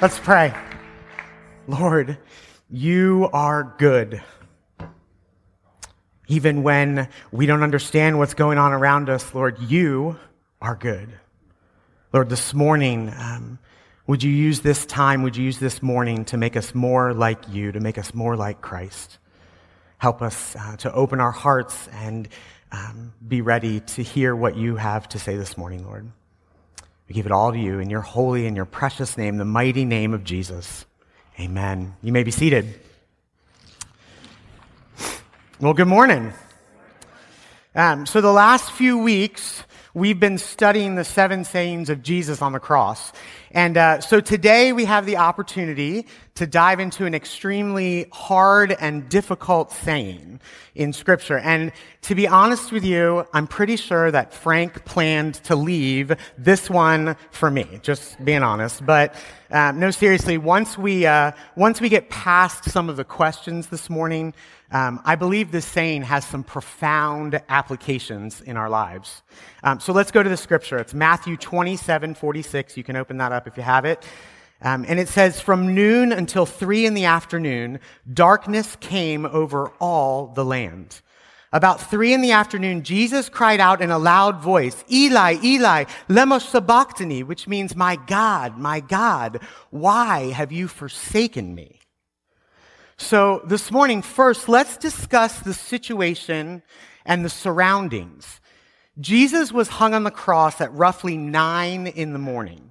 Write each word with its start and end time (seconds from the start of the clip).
Let's 0.00 0.20
pray. 0.20 0.54
Lord, 1.66 2.18
you 2.70 3.28
are 3.32 3.74
good. 3.78 4.22
Even 6.28 6.62
when 6.62 7.08
we 7.32 7.46
don't 7.46 7.64
understand 7.64 8.16
what's 8.16 8.34
going 8.34 8.58
on 8.58 8.72
around 8.72 9.10
us, 9.10 9.34
Lord, 9.34 9.58
you 9.58 10.16
are 10.62 10.76
good. 10.76 11.08
Lord, 12.12 12.28
this 12.28 12.54
morning, 12.54 13.12
um, 13.18 13.58
would 14.06 14.22
you 14.22 14.30
use 14.30 14.60
this 14.60 14.86
time, 14.86 15.22
would 15.22 15.36
you 15.36 15.44
use 15.44 15.58
this 15.58 15.82
morning 15.82 16.24
to 16.26 16.36
make 16.36 16.56
us 16.56 16.76
more 16.76 17.12
like 17.12 17.48
you, 17.48 17.72
to 17.72 17.80
make 17.80 17.98
us 17.98 18.14
more 18.14 18.36
like 18.36 18.60
Christ? 18.60 19.18
Help 19.96 20.22
us 20.22 20.54
uh, 20.54 20.76
to 20.76 20.92
open 20.92 21.18
our 21.20 21.32
hearts 21.32 21.88
and 21.88 22.28
um, 22.70 23.14
be 23.26 23.40
ready 23.40 23.80
to 23.80 24.04
hear 24.04 24.36
what 24.36 24.54
you 24.54 24.76
have 24.76 25.08
to 25.08 25.18
say 25.18 25.36
this 25.36 25.58
morning, 25.58 25.84
Lord. 25.84 26.12
We 27.08 27.14
give 27.14 27.24
it 27.24 27.32
all 27.32 27.52
to 27.52 27.58
you 27.58 27.78
in 27.78 27.88
your 27.88 28.02
holy 28.02 28.46
and 28.46 28.54
your 28.54 28.66
precious 28.66 29.16
name, 29.16 29.38
the 29.38 29.44
mighty 29.46 29.86
name 29.86 30.12
of 30.12 30.24
Jesus. 30.24 30.84
Amen. 31.40 31.94
You 32.02 32.12
may 32.12 32.22
be 32.22 32.30
seated. 32.30 32.78
Well, 35.58 35.72
good 35.72 35.88
morning. 35.88 36.34
Um, 37.74 38.04
so, 38.04 38.20
the 38.20 38.30
last 38.30 38.72
few 38.72 38.98
weeks, 38.98 39.62
we've 39.94 40.20
been 40.20 40.36
studying 40.36 40.96
the 40.96 41.04
seven 41.04 41.44
sayings 41.44 41.88
of 41.88 42.02
Jesus 42.02 42.42
on 42.42 42.52
the 42.52 42.60
cross. 42.60 43.12
And 43.52 43.76
uh, 43.76 44.00
so 44.00 44.20
today 44.20 44.72
we 44.72 44.84
have 44.84 45.06
the 45.06 45.16
opportunity 45.16 46.06
to 46.34 46.46
dive 46.46 46.80
into 46.80 47.06
an 47.06 47.14
extremely 47.14 48.06
hard 48.12 48.76
and 48.80 49.08
difficult 49.08 49.72
saying 49.72 50.40
in 50.74 50.92
Scripture. 50.92 51.38
And 51.38 51.72
to 52.02 52.14
be 52.14 52.28
honest 52.28 52.70
with 52.70 52.84
you, 52.84 53.26
I'm 53.32 53.46
pretty 53.46 53.76
sure 53.76 54.10
that 54.10 54.32
Frank 54.32 54.84
planned 54.84 55.34
to 55.44 55.56
leave 55.56 56.12
this 56.36 56.70
one 56.70 57.16
for 57.30 57.50
me, 57.50 57.80
just 57.82 58.22
being 58.24 58.42
honest. 58.42 58.84
But 58.84 59.14
um, 59.50 59.80
no, 59.80 59.90
seriously, 59.90 60.36
once 60.36 60.76
we, 60.76 61.06
uh, 61.06 61.32
once 61.56 61.80
we 61.80 61.88
get 61.88 62.10
past 62.10 62.64
some 62.64 62.88
of 62.88 62.96
the 62.96 63.04
questions 63.04 63.68
this 63.68 63.88
morning, 63.88 64.34
um, 64.70 65.00
I 65.04 65.14
believe 65.14 65.50
this 65.50 65.64
saying 65.64 66.02
has 66.02 66.26
some 66.26 66.44
profound 66.44 67.40
applications 67.48 68.42
in 68.42 68.58
our 68.58 68.68
lives. 68.68 69.22
Um, 69.62 69.80
so 69.80 69.94
let's 69.94 70.10
go 70.10 70.22
to 70.22 70.28
the 70.28 70.36
scripture. 70.36 70.76
It's 70.76 70.92
Matthew 70.92 71.38
27:46. 71.38 72.76
You 72.76 72.84
can 72.84 72.94
open 72.96 73.16
that 73.16 73.32
up 73.32 73.37
if 73.46 73.56
you 73.56 73.62
have 73.62 73.84
it. 73.84 74.04
Um, 74.60 74.84
and 74.88 74.98
it 74.98 75.08
says, 75.08 75.40
From 75.40 75.74
noon 75.74 76.12
until 76.12 76.46
three 76.46 76.84
in 76.84 76.94
the 76.94 77.04
afternoon, 77.04 77.80
darkness 78.12 78.76
came 78.80 79.24
over 79.24 79.68
all 79.78 80.28
the 80.28 80.44
land. 80.44 81.00
About 81.50 81.80
three 81.80 82.12
in 82.12 82.20
the 82.20 82.32
afternoon, 82.32 82.82
Jesus 82.82 83.30
cried 83.30 83.60
out 83.60 83.80
in 83.80 83.90
a 83.90 83.98
loud 83.98 84.42
voice, 84.42 84.84
Eli, 84.90 85.38
Eli, 85.42 85.84
lema 86.08 86.40
sabachthani, 86.40 87.22
which 87.22 87.48
means, 87.48 87.74
My 87.74 87.96
God, 87.96 88.58
my 88.58 88.80
God, 88.80 89.40
why 89.70 90.30
have 90.32 90.52
you 90.52 90.68
forsaken 90.68 91.54
me? 91.54 91.80
So 92.98 93.42
this 93.46 93.70
morning, 93.70 94.02
first, 94.02 94.48
let's 94.48 94.76
discuss 94.76 95.38
the 95.38 95.54
situation 95.54 96.62
and 97.06 97.24
the 97.24 97.30
surroundings. 97.30 98.40
Jesus 99.00 99.52
was 99.52 99.68
hung 99.68 99.94
on 99.94 100.02
the 100.02 100.10
cross 100.10 100.60
at 100.60 100.74
roughly 100.74 101.16
nine 101.16 101.86
in 101.86 102.12
the 102.12 102.18
morning. 102.18 102.67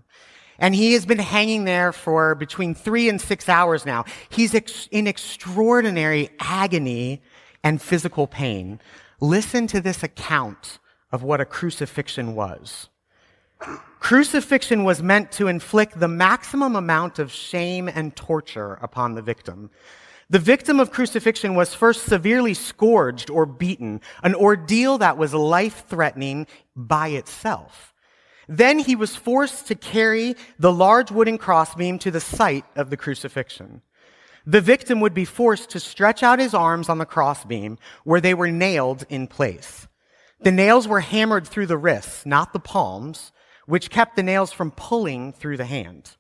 And 0.60 0.74
he 0.74 0.94
has 0.94 1.06
been 1.06 1.20
hanging 1.20 1.66
there 1.66 1.92
for 1.92 2.36
between 2.36 2.74
three 2.74 3.10
and 3.10 3.22
six 3.22 3.48
hours 3.48 3.86
now. 3.86 4.06
He's 4.30 4.56
ex- 4.56 4.88
in 4.92 5.08
extraordinary 5.08 6.30
agony 6.40 7.22
and 7.64 7.82
physical 7.82 8.28
pain. 8.28 8.80
Listen 9.20 9.68
to 9.68 9.82
this 9.82 10.04
account 10.04 10.80
of 11.12 11.24
what 11.24 11.42
a 11.42 11.46
crucifixion 11.46 12.36
was. 12.36 12.90
Crucifixion 14.00 14.84
was 14.84 15.02
meant 15.02 15.32
to 15.34 15.48
inflict 15.48 16.00
the 16.00 16.08
maximum 16.08 16.76
amount 16.76 17.20
of 17.20 17.32
shame 17.32 17.88
and 17.88 18.16
torture 18.16 18.74
upon 18.76 19.16
the 19.16 19.22
victim. 19.22 19.70
The 20.30 20.40
victim 20.40 20.80
of 20.80 20.92
crucifixion 20.92 21.56
was 21.56 21.74
first 21.74 22.04
severely 22.04 22.54
scourged 22.54 23.30
or 23.30 23.46
beaten, 23.46 24.02
an 24.24 24.36
ordeal 24.36 24.98
that 24.98 25.18
was 25.18 25.34
life 25.34 25.86
threatening 25.88 26.48
by 26.76 27.10
itself. 27.10 27.94
Then 28.48 28.80
he 28.80 28.96
was 28.96 29.16
forced 29.16 29.68
to 29.68 29.76
carry 29.76 30.36
the 30.58 30.72
large 30.72 31.12
wooden 31.12 31.38
crossbeam 31.38 32.00
to 32.00 32.12
the 32.12 32.22
site 32.22 32.66
of 32.76 32.90
the 32.90 32.98
crucifixion. 32.98 33.82
The 34.46 34.62
victim 34.62 35.02
would 35.02 35.14
be 35.14 35.26
forced 35.26 35.70
to 35.72 35.80
stretch 35.80 36.24
out 36.24 36.40
his 36.40 36.54
arms 36.54 36.88
on 36.88 37.00
the 37.00 37.06
crossbeam 37.06 37.78
where 38.06 38.22
they 38.22 38.34
were 38.34 38.50
nailed 38.50 39.06
in 39.10 39.28
place. 39.28 39.88
The 40.40 40.52
nails 40.52 40.88
were 40.88 41.02
hammered 41.02 41.46
through 41.48 41.66
the 41.66 41.78
wrists, 41.78 42.26
not 42.26 42.54
the 42.54 42.60
palms, 42.60 43.34
which 43.66 43.90
kept 43.90 44.16
the 44.16 44.24
nails 44.24 44.54
from 44.54 44.72
pulling 44.72 45.34
through 45.34 45.58
the 45.58 45.66
hand. 45.66 46.16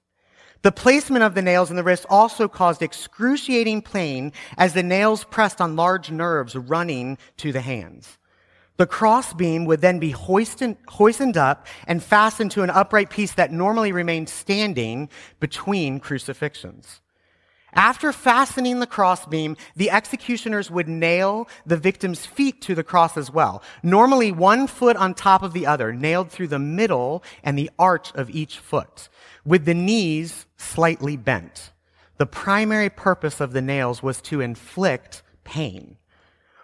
The 0.63 0.71
placement 0.73 1.23
of 1.23 1.35
the 1.35 1.41
nails 1.41 1.69
in 1.69 1.77
the 1.77 1.83
wrist 1.83 2.05
also 2.09 2.49
caused 2.49 2.81
excruciating 2.81 3.83
pain 3.83 4.33
as 4.57 4.73
the 4.73 4.83
nails 4.83 5.23
pressed 5.23 5.61
on 5.61 5.77
large 5.77 6.11
nerves 6.11 6.55
running 6.55 7.17
to 7.37 7.53
the 7.53 7.61
hands. 7.61 8.17
The 8.77 8.87
crossbeam 8.87 9.65
would 9.65 9.81
then 9.81 9.99
be 9.99 10.11
hoisted, 10.11 10.77
hoisted 10.87 11.35
up 11.35 11.67
and 11.87 12.03
fastened 12.03 12.51
to 12.51 12.63
an 12.63 12.69
upright 12.69 13.09
piece 13.09 13.33
that 13.33 13.51
normally 13.51 13.91
remained 13.91 14.29
standing 14.29 15.09
between 15.39 15.99
crucifixions. 15.99 17.01
After 17.73 18.11
fastening 18.11 18.79
the 18.79 18.87
crossbeam, 18.87 19.57
the 19.75 19.91
executioners 19.91 20.71
would 20.71 20.87
nail 20.87 21.47
the 21.65 21.77
victim's 21.77 22.25
feet 22.25 22.61
to 22.61 22.73
the 22.73 22.83
cross 22.83 23.17
as 23.17 23.29
well. 23.29 23.61
Normally 23.83 24.31
one 24.31 24.67
foot 24.67 24.95
on 24.95 25.13
top 25.13 25.43
of 25.43 25.53
the 25.53 25.65
other, 25.65 25.91
nailed 25.91 26.31
through 26.31 26.47
the 26.47 26.59
middle 26.59 27.23
and 27.43 27.57
the 27.57 27.69
arch 27.77 28.11
of 28.15 28.29
each 28.29 28.57
foot, 28.59 29.09
with 29.45 29.65
the 29.65 29.73
knees 29.73 30.45
slightly 30.55 31.17
bent. 31.17 31.71
The 32.17 32.25
primary 32.25 32.89
purpose 32.89 33.39
of 33.39 33.53
the 33.53 33.61
nails 33.61 34.01
was 34.01 34.21
to 34.23 34.41
inflict 34.41 35.21
pain. 35.43 35.97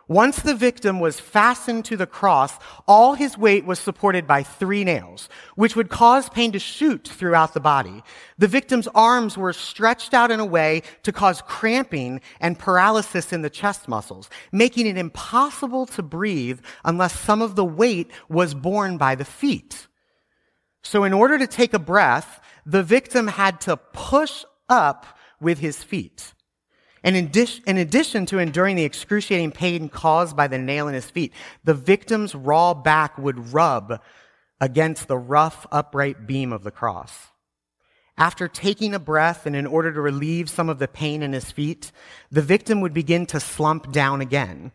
Once 0.09 0.41
the 0.41 0.55
victim 0.55 0.99
was 0.99 1.19
fastened 1.19 1.85
to 1.85 1.95
the 1.95 2.05
cross, 2.05 2.57
all 2.87 3.13
his 3.13 3.37
weight 3.37 3.65
was 3.65 3.79
supported 3.79 4.27
by 4.27 4.43
three 4.43 4.83
nails, 4.83 5.29
which 5.55 5.75
would 5.75 5.89
cause 5.89 6.29
pain 6.29 6.51
to 6.51 6.59
shoot 6.59 7.07
throughout 7.07 7.53
the 7.53 7.59
body. 7.59 8.03
The 8.37 8.49
victim's 8.49 8.89
arms 8.89 9.37
were 9.37 9.53
stretched 9.53 10.13
out 10.13 10.29
in 10.29 10.41
a 10.41 10.45
way 10.45 10.83
to 11.03 11.13
cause 11.13 11.41
cramping 11.41 12.19
and 12.41 12.59
paralysis 12.59 13.31
in 13.31 13.43
the 13.43 13.49
chest 13.49 13.87
muscles, 13.87 14.29
making 14.51 14.87
it 14.87 14.97
impossible 14.97 15.85
to 15.87 16.03
breathe 16.03 16.59
unless 16.83 17.17
some 17.17 17.41
of 17.41 17.55
the 17.55 17.65
weight 17.65 18.11
was 18.27 18.53
borne 18.53 18.97
by 18.97 19.15
the 19.15 19.25
feet. 19.25 19.87
So 20.83 21.05
in 21.05 21.13
order 21.13 21.37
to 21.37 21.47
take 21.47 21.73
a 21.73 21.79
breath, 21.79 22.41
the 22.65 22.83
victim 22.83 23.27
had 23.27 23.61
to 23.61 23.77
push 23.77 24.43
up 24.67 25.05
with 25.39 25.59
his 25.59 25.81
feet. 25.81 26.33
And 27.03 27.17
in, 27.17 27.31
in, 27.67 27.77
addition 27.77 28.25
to 28.27 28.39
enduring 28.39 28.77
the 28.77 28.85
excruciating 28.85 29.51
pain 29.51 29.89
caused 29.89 30.37
by 30.37 30.47
the 30.47 30.57
nail 30.57 30.87
in 30.87 30.93
his 30.93 31.09
feet, 31.09 31.33
the 31.63 31.73
victim's 31.73 32.33
raw 32.33 32.73
back 32.73 33.17
would 33.17 33.53
rub 33.53 34.01
against 34.61 35.09
the 35.09 35.17
rough, 35.17 35.67
upright 35.71 36.25
beam 36.25 36.53
of 36.53 36.63
the 36.63 36.71
cross. 36.71 37.27
After 38.17 38.47
taking 38.47 38.93
a 38.93 38.99
breath 38.99 39.45
and 39.45 39.55
in 39.55 39.65
order 39.65 39.91
to 39.91 39.99
relieve 39.99 40.49
some 40.49 40.69
of 40.69 40.79
the 40.79 40.87
pain 40.87 41.21
in 41.23 41.33
his 41.33 41.51
feet, 41.51 41.91
the 42.31 42.41
victim 42.41 42.79
would 42.79 42.93
begin 42.93 43.25
to 43.27 43.39
slump 43.39 43.91
down 43.91 44.21
again. 44.21 44.71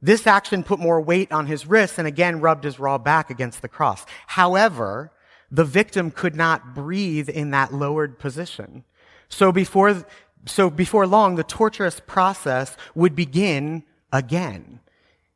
This 0.00 0.26
action 0.26 0.64
put 0.64 0.80
more 0.80 1.00
weight 1.00 1.30
on 1.30 1.46
his 1.46 1.66
wrists 1.66 1.98
and 1.98 2.08
again 2.08 2.40
rubbed 2.40 2.64
his 2.64 2.80
raw 2.80 2.98
back 2.98 3.30
against 3.30 3.62
the 3.62 3.68
cross. 3.68 4.04
However, 4.26 5.12
the 5.50 5.64
victim 5.64 6.10
could 6.10 6.34
not 6.34 6.74
breathe 6.74 7.28
in 7.28 7.50
that 7.50 7.72
lowered 7.72 8.18
position. 8.18 8.84
So 9.28 9.52
before 9.52 10.04
so 10.46 10.70
before 10.70 11.06
long, 11.06 11.36
the 11.36 11.44
torturous 11.44 12.00
process 12.00 12.76
would 12.94 13.14
begin 13.14 13.84
again. 14.12 14.80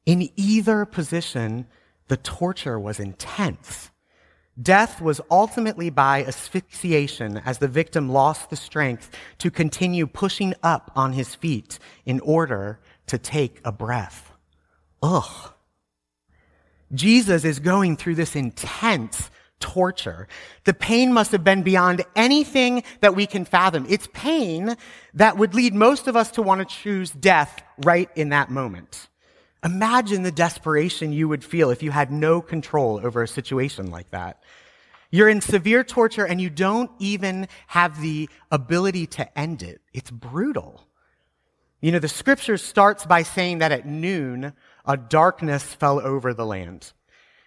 In 0.04 0.30
either 0.36 0.84
position, 0.84 1.66
the 2.08 2.16
torture 2.16 2.78
was 2.78 3.00
intense. 3.00 3.90
Death 4.60 5.02
was 5.02 5.20
ultimately 5.30 5.90
by 5.90 6.24
asphyxiation 6.24 7.42
as 7.44 7.58
the 7.58 7.68
victim 7.68 8.08
lost 8.08 8.48
the 8.48 8.56
strength 8.56 9.10
to 9.38 9.50
continue 9.50 10.06
pushing 10.06 10.54
up 10.62 10.90
on 10.96 11.12
his 11.12 11.34
feet 11.34 11.78
in 12.06 12.20
order 12.20 12.80
to 13.06 13.18
take 13.18 13.60
a 13.64 13.72
breath. 13.72 14.32
Ugh. 15.02 15.52
Jesus 16.94 17.44
is 17.44 17.58
going 17.58 17.96
through 17.96 18.14
this 18.14 18.34
intense 18.34 19.30
torture. 19.60 20.28
The 20.64 20.74
pain 20.74 21.12
must 21.12 21.32
have 21.32 21.44
been 21.44 21.62
beyond 21.62 22.04
anything 22.14 22.82
that 23.00 23.16
we 23.16 23.26
can 23.26 23.44
fathom. 23.44 23.86
It's 23.88 24.08
pain 24.12 24.76
that 25.14 25.38
would 25.38 25.54
lead 25.54 25.74
most 25.74 26.06
of 26.06 26.16
us 26.16 26.30
to 26.32 26.42
want 26.42 26.60
to 26.60 26.76
choose 26.76 27.10
death 27.10 27.62
right 27.84 28.10
in 28.14 28.30
that 28.30 28.50
moment. 28.50 29.08
Imagine 29.64 30.22
the 30.22 30.30
desperation 30.30 31.12
you 31.12 31.28
would 31.28 31.44
feel 31.44 31.70
if 31.70 31.82
you 31.82 31.90
had 31.90 32.12
no 32.12 32.40
control 32.40 33.00
over 33.02 33.22
a 33.22 33.28
situation 33.28 33.90
like 33.90 34.10
that. 34.10 34.42
You're 35.10 35.28
in 35.28 35.40
severe 35.40 35.82
torture 35.82 36.26
and 36.26 36.40
you 36.40 36.50
don't 36.50 36.90
even 36.98 37.48
have 37.68 38.00
the 38.00 38.28
ability 38.50 39.06
to 39.06 39.38
end 39.38 39.62
it. 39.62 39.80
It's 39.92 40.10
brutal. 40.10 40.86
You 41.80 41.92
know, 41.92 41.98
the 41.98 42.08
scripture 42.08 42.58
starts 42.58 43.06
by 43.06 43.22
saying 43.22 43.58
that 43.58 43.72
at 43.72 43.86
noon, 43.86 44.52
a 44.84 44.96
darkness 44.96 45.62
fell 45.62 46.00
over 46.00 46.34
the 46.34 46.46
land. 46.46 46.92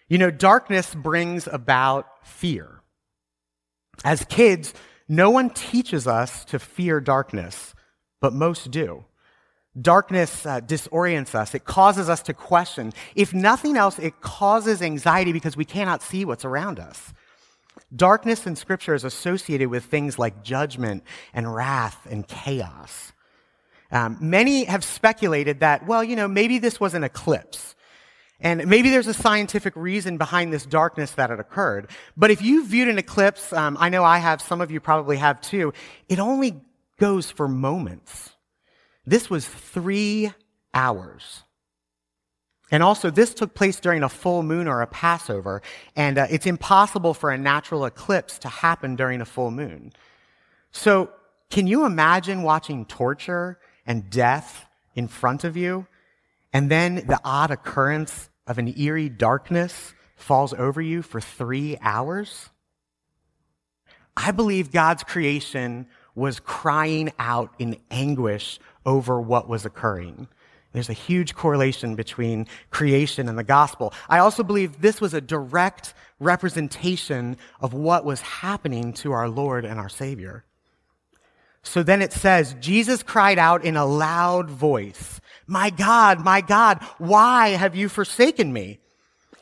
You 0.10 0.18
know, 0.18 0.32
darkness 0.32 0.94
brings 0.94 1.48
about 1.48 2.08
fear. 2.26 2.82
As 4.04 4.26
kids, 4.26 4.74
No 5.12 5.32
one 5.32 5.50
teaches 5.50 6.06
us 6.06 6.46
to 6.46 6.60
fear 6.60 7.02
darkness, 7.02 7.74
but 8.22 8.32
most 8.32 8.70
do. 8.70 9.06
Darkness 9.80 10.46
uh, 10.46 10.62
disorients 10.62 11.34
us. 11.34 11.56
It 11.56 11.66
causes 11.66 12.10
us 12.10 12.22
to 12.24 12.34
question. 12.34 12.94
If 13.16 13.34
nothing 13.34 13.76
else, 13.76 13.98
it 13.98 14.22
causes 14.22 14.84
anxiety 14.84 15.32
because 15.32 15.58
we 15.58 15.66
cannot 15.66 16.04
see 16.04 16.26
what's 16.26 16.46
around 16.46 16.80
us. 16.80 17.12
Darkness 17.96 18.46
in 18.46 18.56
Scripture 18.56 18.94
is 18.94 19.04
associated 19.04 19.70
with 19.70 19.86
things 19.86 20.20
like 20.20 20.44
judgment 20.44 21.04
and 21.34 21.54
wrath 21.56 22.06
and 22.08 22.28
chaos. 22.28 23.12
Um, 23.92 24.18
many 24.22 24.66
have 24.66 24.84
speculated 24.84 25.62
that, 25.62 25.88
well, 25.88 26.04
you 26.04 26.16
know, 26.16 26.28
maybe 26.28 26.60
this 26.60 26.80
was 26.80 26.94
an 26.94 27.04
eclipse. 27.04 27.74
And 28.42 28.68
maybe 28.68 28.90
there's 28.90 29.08
a 29.08 29.14
scientific 29.14 29.76
reason 29.76 30.18
behind 30.18 30.54
this 30.54 30.66
darkness 30.66 31.12
that 31.12 31.30
had 31.30 31.40
occurred. 31.40 31.90
But 32.16 32.32
if 32.32 32.42
you've 32.42 32.68
viewed 32.68 32.88
an 32.88 32.98
eclipse, 32.98 33.52
um, 33.52 33.76
I 33.80 33.90
know 33.90 34.04
I 34.04 34.20
have, 34.20 34.42
some 34.42 34.62
of 34.62 34.72
you 34.72 34.80
probably 34.80 35.18
have 35.18 35.42
too, 35.42 35.74
it 36.08 36.20
only 36.20 36.62
goes 37.00 37.30
for 37.30 37.48
moments. 37.48 38.32
This 39.06 39.30
was 39.30 39.48
three 39.48 40.32
hours. 40.74 41.44
And 42.72 42.84
also, 42.84 43.10
this 43.10 43.34
took 43.34 43.56
place 43.56 43.80
during 43.80 44.04
a 44.04 44.10
full 44.10 44.44
moon 44.44 44.68
or 44.68 44.82
a 44.82 44.88
Passover, 44.88 45.64
and 45.96 46.20
uh, 46.20 46.28
it's 46.30 46.46
impossible 46.46 47.16
for 47.16 47.32
a 47.32 47.38
natural 47.38 47.86
eclipse 47.86 48.38
to 48.40 48.48
happen 48.48 48.96
during 48.96 49.22
a 49.22 49.26
full 49.26 49.50
moon. 49.50 49.92
So, 50.72 51.10
can 51.50 51.66
you 51.66 51.86
imagine 51.86 52.44
watching 52.44 52.86
torture 52.86 53.58
and 53.88 54.08
death 54.12 54.68
in 54.94 55.08
front 55.08 55.44
of 55.44 55.58
you, 55.58 55.88
and 56.54 56.70
then 56.70 56.96
the 56.96 57.20
odd 57.24 57.52
occurrence 57.52 58.30
of 58.48 58.58
an 58.58 58.74
eerie 58.80 59.10
darkness 59.10 59.94
falls 60.16 60.54
over 60.54 60.82
you 60.82 61.02
for 61.02 61.22
three 61.22 61.78
hours? 61.82 62.50
I 64.18 64.32
believe 64.32 64.72
God's 64.72 65.04
creation 65.04 65.88
was 66.16 66.40
crying 66.40 67.12
out 67.18 67.54
in 67.60 67.78
anguish 67.90 68.60
over 68.86 69.22
what 69.22 69.48
was 69.48 69.66
occurring. 69.66 70.28
There's 70.74 70.90
a 70.90 70.94
huge 70.94 71.36
correlation 71.36 71.96
between 71.96 72.48
creation 72.70 73.28
and 73.28 73.38
the 73.38 73.44
gospel. 73.44 73.94
I 74.08 74.20
also 74.20 74.44
believe 74.44 74.82
this 74.82 75.02
was 75.02 75.14
a 75.14 75.22
direct 75.22 75.94
representation 76.20 77.38
of 77.60 77.74
what 77.74 78.06
was 78.06 78.22
happening 78.22 78.94
to 78.94 79.14
our 79.14 79.30
Lord 79.30 79.66
and 79.66 79.80
our 79.80 79.90
Savior. 79.90 80.44
So 81.64 81.84
then 81.84 82.02
it 82.02 82.14
says, 82.14 82.56
Jesus 82.60 83.04
cried 83.04 83.38
out 83.38 83.64
in 83.64 83.76
a 83.76 83.86
loud 83.86 84.50
voice, 84.50 85.20
My 85.48 85.70
God, 85.70 86.24
my 86.24 86.42
God, 86.42 86.82
why 86.98 87.50
have 87.50 87.76
you 87.76 87.90
forsaken 87.90 88.52
me? 88.54 88.80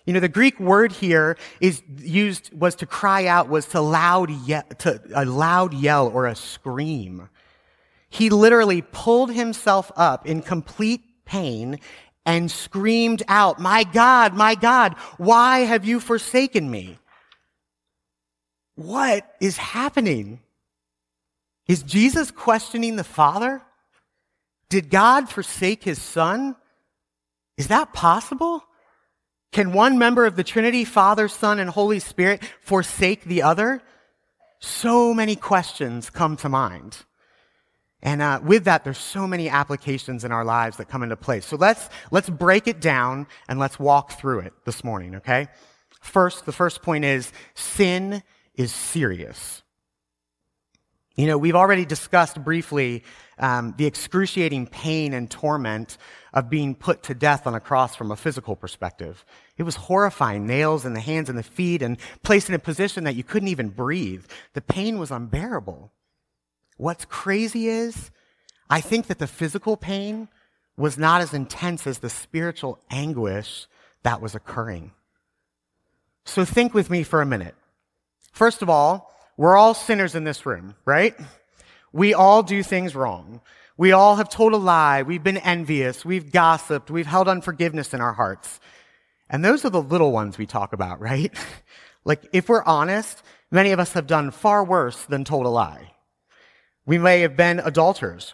You 0.06 0.14
know, 0.14 0.20
the 0.22 0.30
Greek 0.30 0.58
word 0.60 0.94
here 0.94 1.38
is 1.60 1.84
used, 1.98 2.54
was 2.54 2.76
to 2.76 2.86
cry 2.86 3.26
out, 3.28 3.50
was 3.50 3.66
to 3.68 3.82
loud, 3.82 4.30
ye- 4.30 4.62
to 4.80 5.02
a 5.14 5.26
loud 5.26 5.74
yell 5.74 6.08
or 6.08 6.28
a 6.28 6.36
scream. 6.36 7.30
He 8.10 8.30
literally 8.30 8.82
pulled 8.82 9.34
himself 9.34 9.92
up 9.98 10.26
in 10.26 10.42
complete 10.42 11.02
pain 11.26 11.80
and 12.26 12.50
screamed 12.50 13.22
out, 13.28 13.60
My 13.60 13.84
God, 13.84 14.34
my 14.34 14.56
God, 14.56 14.96
why 15.18 15.60
have 15.60 15.84
you 15.84 16.00
forsaken 16.00 16.72
me? 16.72 17.00
What 18.76 19.30
is 19.42 19.58
happening? 19.58 20.40
Is 21.68 21.84
Jesus 21.84 22.32
questioning 22.32 22.96
the 22.96 23.04
Father? 23.04 23.62
Did 24.70 24.90
God 24.90 25.30
forsake 25.30 25.84
his 25.84 26.02
Son? 26.02 26.56
Is 27.58 27.68
that 27.68 27.94
possible? 27.94 28.64
Can 29.52 29.74
one 29.74 29.98
member 29.98 30.26
of 30.26 30.36
the 30.36 30.44
Trinity, 30.44 30.86
Father, 30.86 31.28
Son, 31.28 31.60
and 31.60 31.70
Holy 31.70 32.00
Spirit, 32.00 32.44
forsake 32.62 33.24
the 33.24 33.42
other? 33.42 33.82
So 34.60 35.14
many 35.14 35.36
questions 35.36 36.10
come 36.10 36.38
to 36.38 36.50
mind. 36.50 36.98
And 38.02 38.22
uh, 38.22 38.40
with 38.44 38.66
that, 38.66 38.84
there's 38.84 38.98
so 38.98 39.26
many 39.26 39.50
applications 39.50 40.24
in 40.24 40.32
our 40.32 40.46
lives 40.46 40.78
that 40.78 40.88
come 40.88 41.04
into 41.04 41.18
place. 41.18 41.46
So 41.46 41.56
let's 41.56 41.90
let's 42.12 42.30
break 42.30 42.68
it 42.68 42.80
down 42.80 43.28
and 43.48 43.58
let's 43.60 43.80
walk 43.80 44.20
through 44.20 44.40
it 44.40 44.54
this 44.66 44.84
morning. 44.84 45.16
Okay. 45.16 45.48
First, 46.02 46.46
the 46.46 46.52
first 46.52 46.84
point 46.84 47.06
is 47.06 47.32
sin 47.56 48.22
is 48.54 48.72
serious. 48.72 49.64
You 51.18 51.26
know, 51.26 51.38
we've 51.38 51.56
already 51.56 51.84
discussed 51.84 52.42
briefly 52.44 53.04
um, 53.40 53.74
the 53.78 53.88
excruciating 53.88 54.68
pain 54.68 55.14
and 55.14 55.30
torment 55.30 55.98
of 56.32 56.48
being 56.48 56.76
put 56.76 57.02
to 57.04 57.16
death 57.16 57.48
on 57.48 57.56
a 57.56 57.60
cross 57.60 57.96
from 57.96 58.12
a 58.12 58.16
physical 58.16 58.56
perspective. 58.56 59.26
It 59.58 59.64
was 59.64 59.76
horrifying, 59.76 60.46
nails 60.46 60.86
in 60.86 60.94
the 60.94 61.00
hands 61.00 61.28
and 61.28 61.38
the 61.38 61.44
feet, 61.44 61.82
and 61.82 61.98
placed 62.22 62.50
in 62.50 62.56
a 62.56 62.60
position 62.60 63.04
that 63.06 63.16
you 63.16 63.24
couldn't 63.24 63.48
even 63.48 63.70
breathe. 63.70 64.26
The 64.54 64.62
pain 64.62 65.00
was 65.00 65.10
unbearable. 65.10 65.92
What's 66.78 67.06
crazy 67.06 67.68
is, 67.68 68.12
I 68.70 68.80
think 68.80 69.08
that 69.08 69.18
the 69.18 69.26
physical 69.26 69.76
pain 69.76 70.30
was 70.78 71.00
not 71.00 71.22
as 71.22 71.34
intense 71.34 71.88
as 71.88 71.98
the 71.98 72.12
spiritual 72.12 72.78
anguish 72.92 73.66
that 74.04 74.22
was 74.22 74.36
occurring. 74.36 74.92
So 76.26 76.46
think 76.46 76.76
with 76.76 76.92
me 76.92 77.02
for 77.02 77.24
a 77.24 77.26
minute. 77.26 77.56
First 78.32 78.62
of 78.62 78.70
all, 78.70 79.12
we're 79.38 79.56
all 79.56 79.76
sinners 79.76 80.16
in 80.16 80.24
this 80.24 80.46
room, 80.46 80.76
right? 80.84 81.16
We 81.94 82.14
all 82.16 82.44
do 82.44 82.64
things 82.64 82.96
wrong. 82.96 83.42
We 83.78 83.92
all 83.92 84.16
have 84.16 84.30
told 84.30 84.54
a 84.54 84.58
lie. 84.58 85.04
We've 85.04 85.24
been 85.24 85.38
envious. 85.38 86.04
We've 86.04 86.32
gossiped. 86.32 86.90
We've 86.90 87.06
held 87.06 87.28
unforgiveness 87.28 87.94
in 87.94 88.02
our 88.02 88.14
hearts. 88.14 88.60
And 89.30 89.46
those 89.46 89.64
are 89.64 89.70
the 89.70 89.82
little 89.82 90.12
ones 90.12 90.38
we 90.38 90.48
talk 90.48 90.74
about, 90.74 91.00
right? 91.02 91.32
like, 92.04 92.28
if 92.34 92.50
we're 92.50 92.64
honest, 92.64 93.22
many 93.52 93.72
of 93.72 93.80
us 93.80 93.94
have 93.94 94.08
done 94.08 94.32
far 94.32 94.64
worse 94.64 95.06
than 95.06 95.24
told 95.24 95.46
a 95.46 95.50
lie. 95.50 95.92
We 96.88 96.98
may 96.98 97.22
have 97.22 97.38
been 97.38 97.60
adulterers 97.60 98.34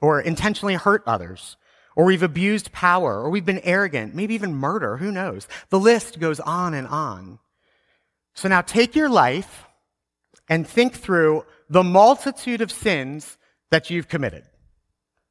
or 0.00 0.20
intentionally 0.20 0.74
hurt 0.74 1.02
others, 1.06 1.56
or 1.94 2.04
we've 2.04 2.22
abused 2.22 2.72
power, 2.72 3.22
or 3.22 3.30
we've 3.30 3.44
been 3.44 3.60
arrogant, 3.60 4.14
maybe 4.14 4.34
even 4.34 4.54
murder. 4.54 4.96
Who 4.96 5.12
knows? 5.12 5.46
The 5.70 5.78
list 5.78 6.18
goes 6.18 6.40
on 6.40 6.74
and 6.74 6.88
on. 6.88 7.38
So 8.34 8.48
now 8.48 8.60
take 8.62 8.96
your 8.96 9.08
life 9.08 9.65
and 10.48 10.66
think 10.66 10.94
through 10.94 11.44
the 11.68 11.82
multitude 11.82 12.60
of 12.60 12.70
sins 12.70 13.38
that 13.70 13.90
you've 13.90 14.08
committed 14.08 14.44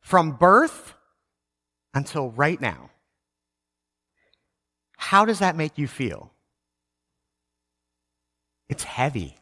from 0.01 0.33
birth 0.33 0.93
until 1.93 2.29
right 2.31 2.59
now. 2.59 2.89
How 4.97 5.25
does 5.25 5.39
that 5.39 5.55
make 5.55 5.77
you 5.77 5.87
feel? 5.87 6.31
It's 8.69 8.83
heavy. 8.83 9.37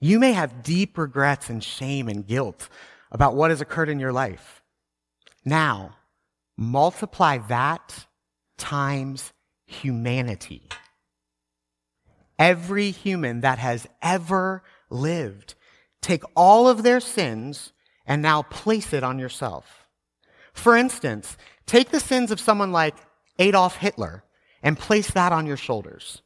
You 0.00 0.18
may 0.18 0.32
have 0.32 0.62
deep 0.62 0.98
regrets 0.98 1.48
and 1.48 1.62
shame 1.62 2.08
and 2.08 2.26
guilt 2.26 2.68
about 3.10 3.34
what 3.34 3.50
has 3.50 3.60
occurred 3.60 3.88
in 3.88 3.98
your 3.98 4.12
life. 4.12 4.62
Now, 5.44 5.96
multiply 6.56 7.38
that 7.48 8.06
times 8.58 9.32
humanity 9.66 10.68
every 12.38 12.90
human 12.90 13.40
that 13.40 13.58
has 13.58 13.86
ever 14.02 14.62
lived. 14.90 15.54
Take 16.00 16.22
all 16.36 16.68
of 16.68 16.82
their 16.82 17.00
sins 17.00 17.72
and 18.06 18.20
now 18.20 18.42
place 18.42 18.92
it 18.92 19.02
on 19.02 19.18
yourself. 19.18 19.86
For 20.52 20.76
instance, 20.76 21.36
take 21.66 21.90
the 21.90 22.00
sins 22.00 22.30
of 22.30 22.40
someone 22.40 22.72
like 22.72 22.96
Adolf 23.38 23.76
Hitler 23.76 24.24
and 24.62 24.78
place 24.78 25.10
that 25.10 25.32
on 25.32 25.46
your 25.46 25.56
shoulders, 25.56 26.22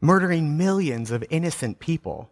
murdering 0.00 0.56
millions 0.56 1.10
of 1.10 1.24
innocent 1.30 1.78
people. 1.78 2.30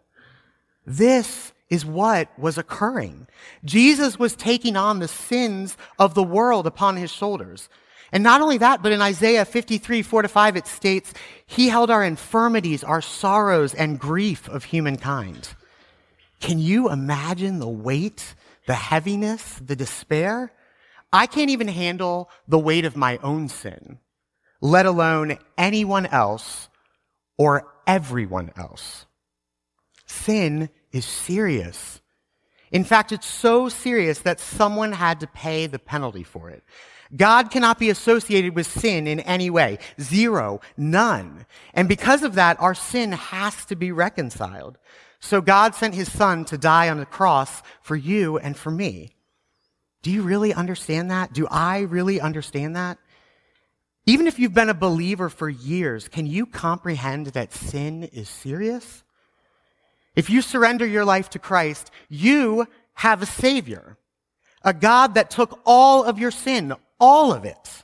This 0.85 1.53
is 1.69 1.85
what 1.85 2.27
was 2.37 2.57
occurring. 2.57 3.27
Jesus 3.65 4.19
was 4.19 4.35
taking 4.35 4.75
on 4.75 4.99
the 4.99 5.07
sins 5.07 5.75
of 5.97 6.13
the 6.13 6.23
world 6.23 6.67
upon 6.67 6.97
his 6.97 7.11
shoulders. 7.11 7.67
And 8.13 8.23
not 8.23 8.41
only 8.41 8.59
that, 8.59 8.83
but 8.83 8.91
in 8.91 9.01
Isaiah 9.01 9.43
53, 9.43 10.03
4 10.03 10.21
to 10.21 10.27
5, 10.27 10.55
it 10.55 10.67
states, 10.67 11.15
He 11.47 11.67
held 11.67 11.89
our 11.89 12.03
infirmities, 12.03 12.83
our 12.83 13.01
sorrows, 13.01 13.73
and 13.73 13.99
grief 13.99 14.47
of 14.47 14.65
humankind. 14.65 15.49
Can 16.39 16.59
you 16.59 16.91
imagine 16.91 17.57
the 17.57 17.67
weight, 17.67 18.35
the 18.67 18.75
heaviness, 18.75 19.59
the 19.65 19.75
despair? 19.75 20.53
I 21.11 21.25
can't 21.25 21.49
even 21.49 21.67
handle 21.67 22.29
the 22.47 22.59
weight 22.59 22.85
of 22.85 22.95
my 22.95 23.17
own 23.23 23.49
sin, 23.49 23.97
let 24.61 24.85
alone 24.85 25.39
anyone 25.57 26.05
else 26.05 26.69
or 27.35 27.67
everyone 27.87 28.51
else. 28.55 29.07
Sin 30.05 30.69
is 30.91 31.05
serious. 31.05 31.99
In 32.71 32.83
fact, 32.83 33.11
it's 33.11 33.25
so 33.25 33.69
serious 33.69 34.19
that 34.19 34.39
someone 34.39 34.91
had 34.91 35.19
to 35.21 35.27
pay 35.27 35.65
the 35.65 35.79
penalty 35.79 36.23
for 36.23 36.51
it. 36.51 36.63
God 37.15 37.51
cannot 37.51 37.79
be 37.79 37.89
associated 37.89 38.55
with 38.55 38.67
sin 38.67 39.07
in 39.07 39.19
any 39.21 39.49
way. 39.49 39.79
Zero. 39.99 40.61
None. 40.77 41.45
And 41.73 41.87
because 41.87 42.23
of 42.23 42.35
that, 42.35 42.59
our 42.59 42.75
sin 42.75 43.11
has 43.11 43.65
to 43.65 43.75
be 43.75 43.91
reconciled. 43.91 44.77
So 45.19 45.41
God 45.41 45.75
sent 45.75 45.95
his 45.95 46.11
son 46.11 46.43
to 46.45 46.57
die 46.57 46.89
on 46.89 46.97
the 46.97 47.05
cross 47.05 47.61
for 47.81 47.95
you 47.95 48.37
and 48.37 48.57
for 48.57 48.71
me. 48.71 49.11
Do 50.01 50.11
you 50.11 50.21
really 50.21 50.53
understand 50.53 51.11
that? 51.11 51.33
Do 51.33 51.47
I 51.49 51.79
really 51.79 52.19
understand 52.19 52.75
that? 52.75 52.97
Even 54.05 54.27
if 54.27 54.37
you've 54.37 54.53
been 54.53 54.69
a 54.69 54.73
believer 54.73 55.29
for 55.29 55.49
years, 55.49 56.09
can 56.09 56.25
you 56.25 56.45
comprehend 56.45 57.27
that 57.27 57.53
sin 57.53 58.03
is 58.03 58.27
serious? 58.27 59.03
If 60.15 60.29
you 60.29 60.41
surrender 60.41 60.85
your 60.85 61.05
life 61.05 61.29
to 61.31 61.39
Christ, 61.39 61.89
you 62.09 62.67
have 62.95 63.21
a 63.21 63.25
Savior, 63.25 63.97
a 64.63 64.73
God 64.73 65.15
that 65.15 65.29
took 65.29 65.59
all 65.65 66.03
of 66.03 66.19
your 66.19 66.31
sin, 66.31 66.73
all 66.99 67.33
of 67.33 67.45
it. 67.45 67.83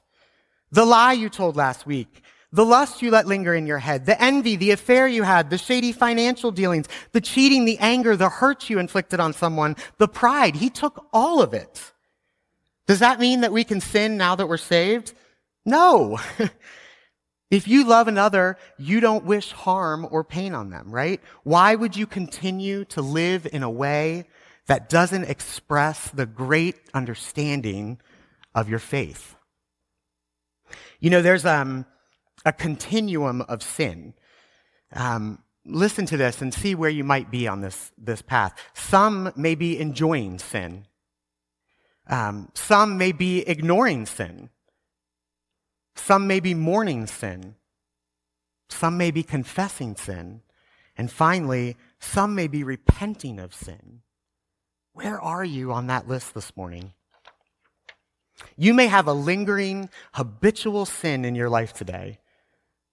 The 0.72 0.86
lie 0.86 1.14
you 1.14 1.30
told 1.30 1.56
last 1.56 1.86
week, 1.86 2.22
the 2.52 2.66
lust 2.66 3.02
you 3.02 3.12
let 3.12 3.28
linger 3.28 3.54
in 3.54 3.68
your 3.68 3.78
head, 3.78 4.06
the 4.06 4.20
envy, 4.22 4.56
the 4.56 4.72
affair 4.72 5.08
you 5.08 5.24
had, 5.24 5.50
the 5.50 5.58
shady 5.58 5.92
financial 5.92 6.52
dealings, 6.52 6.88
the 7.12 7.22
cheating, 7.22 7.66
the 7.66 7.78
anger, 7.80 8.16
the 8.16 8.30
hurt 8.30 8.70
you 8.70 8.80
inflicted 8.80 9.20
on 9.20 9.34
someone, 9.34 9.76
the 9.98 10.08
pride. 10.08 10.56
He 10.56 10.70
took 10.70 11.06
all 11.14 11.42
of 11.42 11.54
it. 11.54 11.92
Does 12.88 13.00
that 13.00 13.20
mean 13.20 13.42
that 13.42 13.52
we 13.52 13.64
can 13.64 13.82
sin 13.82 14.18
now 14.18 14.36
that 14.36 14.48
we're 14.48 14.58
saved? 14.58 15.14
No. 15.64 16.20
if 17.52 17.68
you 17.68 17.86
love 17.86 18.08
another, 18.08 18.58
you 18.80 19.00
don't 19.00 19.26
wish 19.26 19.52
harm 19.52 20.08
or 20.10 20.24
pain 20.24 20.56
on 20.56 20.72
them, 20.72 20.90
right? 20.90 21.22
Why 21.44 21.76
would 21.76 21.96
you 21.96 22.08
continue 22.08 22.86
to 22.86 23.02
live 23.02 23.48
in 23.52 23.62
a 23.62 23.70
way 23.70 24.26
that 24.70 24.88
doesn't 24.88 25.24
express 25.24 26.12
the 26.12 26.28
great 26.28 26.76
understanding 26.94 28.00
of 28.54 28.70
your 28.70 28.78
faith? 28.78 29.36
You 31.00 31.10
know, 31.10 31.24
there's 31.24 31.44
um, 31.44 31.88
a 32.46 32.54
continuum 32.54 33.42
of 33.42 33.64
sin. 33.64 34.14
Um, 34.94 35.40
listen 35.66 36.06
to 36.06 36.18
this 36.18 36.40
and 36.40 36.54
see 36.54 36.76
where 36.76 36.90
you 36.92 37.04
might 37.04 37.32
be 37.32 37.48
on 37.48 37.62
this, 37.62 37.92
this 37.98 38.22
path. 38.22 38.54
Some 38.76 39.34
may 39.36 39.56
be 39.56 39.80
enjoying 39.80 40.38
sin. 40.38 40.86
Um, 42.08 42.52
some 42.54 42.96
may 42.96 43.12
be 43.12 43.40
ignoring 43.40 44.06
sin. 44.06 44.52
Some 45.96 46.28
may 46.28 46.40
be 46.40 46.54
mourning 46.54 47.08
sin. 47.08 47.56
Some 48.70 48.98
may 48.98 49.10
be 49.10 49.24
confessing 49.24 49.96
sin. 49.96 50.42
And 50.96 51.12
finally, 51.12 51.76
some 52.00 52.36
may 52.36 52.48
be 52.48 52.64
repenting 52.64 53.40
of 53.40 53.56
sin. 53.56 54.02
Where 54.94 55.20
are 55.20 55.46
you 55.46 55.72
on 55.72 55.88
that 55.88 56.08
list 56.08 56.34
this 56.34 56.56
morning? 56.56 56.94
You 58.58 58.74
may 58.74 58.88
have 58.88 59.08
a 59.08 59.14
lingering, 59.14 59.90
habitual 60.14 60.86
sin 60.86 61.26
in 61.26 61.36
your 61.36 61.50
life 61.50 61.74
today. 61.74 62.20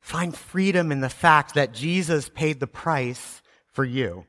Find 0.01 0.37
freedom 0.37 0.93
in 0.93 1.01
the 1.01 1.09
fact 1.09 1.55
that 1.55 1.73
Jesus 1.75 2.29
paid 2.29 2.61
the 2.61 2.67
price 2.67 3.43
for 3.73 3.85
you. 3.85 4.27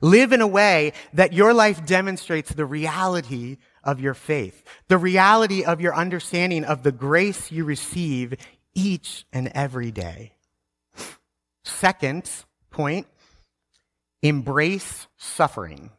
Live 0.00 0.32
in 0.32 0.40
a 0.40 0.46
way 0.46 0.92
that 1.12 1.32
your 1.32 1.52
life 1.52 1.84
demonstrates 1.84 2.52
the 2.52 2.64
reality 2.64 3.56
of 3.82 4.00
your 4.00 4.14
faith, 4.14 4.62
the 4.86 4.98
reality 4.98 5.64
of 5.64 5.80
your 5.80 5.94
understanding 5.94 6.64
of 6.64 6.84
the 6.84 6.92
grace 6.92 7.50
you 7.50 7.64
receive 7.64 8.34
each 8.74 9.26
and 9.32 9.50
every 9.54 9.90
day. 9.90 10.34
Second 11.64 12.30
point, 12.70 13.06
embrace 14.22 15.08
suffering. 15.16 15.90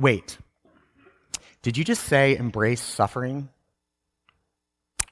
Wait, 0.00 0.38
did 1.60 1.76
you 1.76 1.84
just 1.84 2.04
say 2.04 2.34
embrace 2.34 2.80
suffering? 2.80 3.50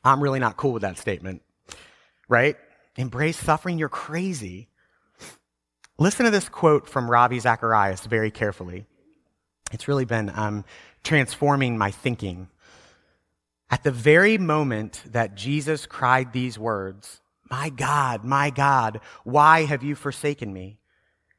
I'm 0.02 0.22
really 0.22 0.38
not 0.38 0.56
cool 0.56 0.72
with 0.72 0.80
that 0.80 0.96
statement, 0.96 1.42
right? 2.26 2.56
Embrace 2.96 3.36
suffering, 3.36 3.78
you're 3.78 3.90
crazy. 3.90 4.70
Listen 5.98 6.24
to 6.24 6.30
this 6.30 6.48
quote 6.48 6.88
from 6.88 7.10
Ravi 7.10 7.38
Zacharias 7.38 8.06
very 8.06 8.30
carefully. 8.30 8.86
It's 9.72 9.88
really 9.88 10.06
been 10.06 10.32
um, 10.34 10.64
transforming 11.04 11.76
my 11.76 11.90
thinking. 11.90 12.48
At 13.68 13.82
the 13.82 13.90
very 13.90 14.38
moment 14.38 15.02
that 15.08 15.34
Jesus 15.34 15.84
cried 15.84 16.32
these 16.32 16.58
words, 16.58 17.20
My 17.50 17.68
God, 17.68 18.24
my 18.24 18.48
God, 18.48 19.02
why 19.24 19.66
have 19.66 19.82
you 19.82 19.94
forsaken 19.94 20.50
me? 20.50 20.78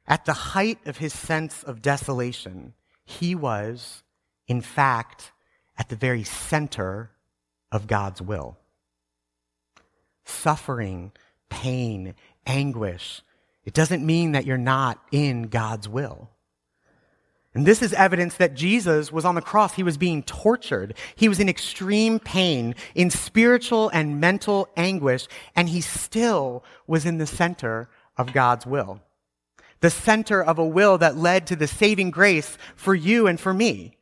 At 0.06 0.25
the 0.25 0.34
height 0.34 0.77
of 0.86 0.98
his 0.98 1.13
sense 1.13 1.63
of 1.63 1.82
desolation, 1.82 2.75
he 3.10 3.34
was, 3.34 4.04
in 4.48 4.62
fact, 4.62 5.32
at 5.80 5.89
the 5.89 5.96
very 5.96 6.24
center 6.24 7.10
of 7.72 7.88
God's 7.88 8.22
will. 8.22 8.56
Suffering, 10.25 11.12
pain, 11.50 12.13
anguish, 12.46 13.24
it 13.66 13.74
doesn't 13.74 14.06
mean 14.06 14.34
that 14.34 14.46
you're 14.46 14.60
not 14.60 15.04
in 15.12 15.44
God's 15.44 15.89
will. 15.89 16.30
And 17.56 17.66
this 17.66 17.82
is 17.82 17.94
evidence 17.94 18.36
that 18.36 18.54
Jesus 18.54 19.12
was 19.12 19.25
on 19.25 19.34
the 19.34 19.42
cross. 19.42 19.74
He 19.74 19.82
was 19.82 19.98
being 19.98 20.22
tortured. 20.22 20.94
He 21.16 21.28
was 21.28 21.39
in 21.39 21.50
extreme 21.50 22.20
pain, 22.20 22.75
in 22.94 23.10
spiritual 23.10 23.89
and 23.89 24.22
mental 24.22 24.70
anguish, 24.78 25.28
and 25.56 25.68
he 25.68 25.82
still 25.82 26.63
was 26.86 27.08
in 27.08 27.18
the 27.18 27.25
center 27.25 27.89
of 28.18 28.34
God's 28.34 28.68
will. 28.68 29.01
The 29.82 29.90
center 29.90 30.44
of 30.44 30.60
a 30.60 30.66
will 30.66 30.98
that 30.98 31.16
led 31.16 31.48
to 31.48 31.56
the 31.56 31.68
saving 31.68 32.12
grace 32.12 32.58
for 32.76 32.94
you 32.94 33.28
and 33.28 33.40
for 33.40 33.54
me. 33.54 33.96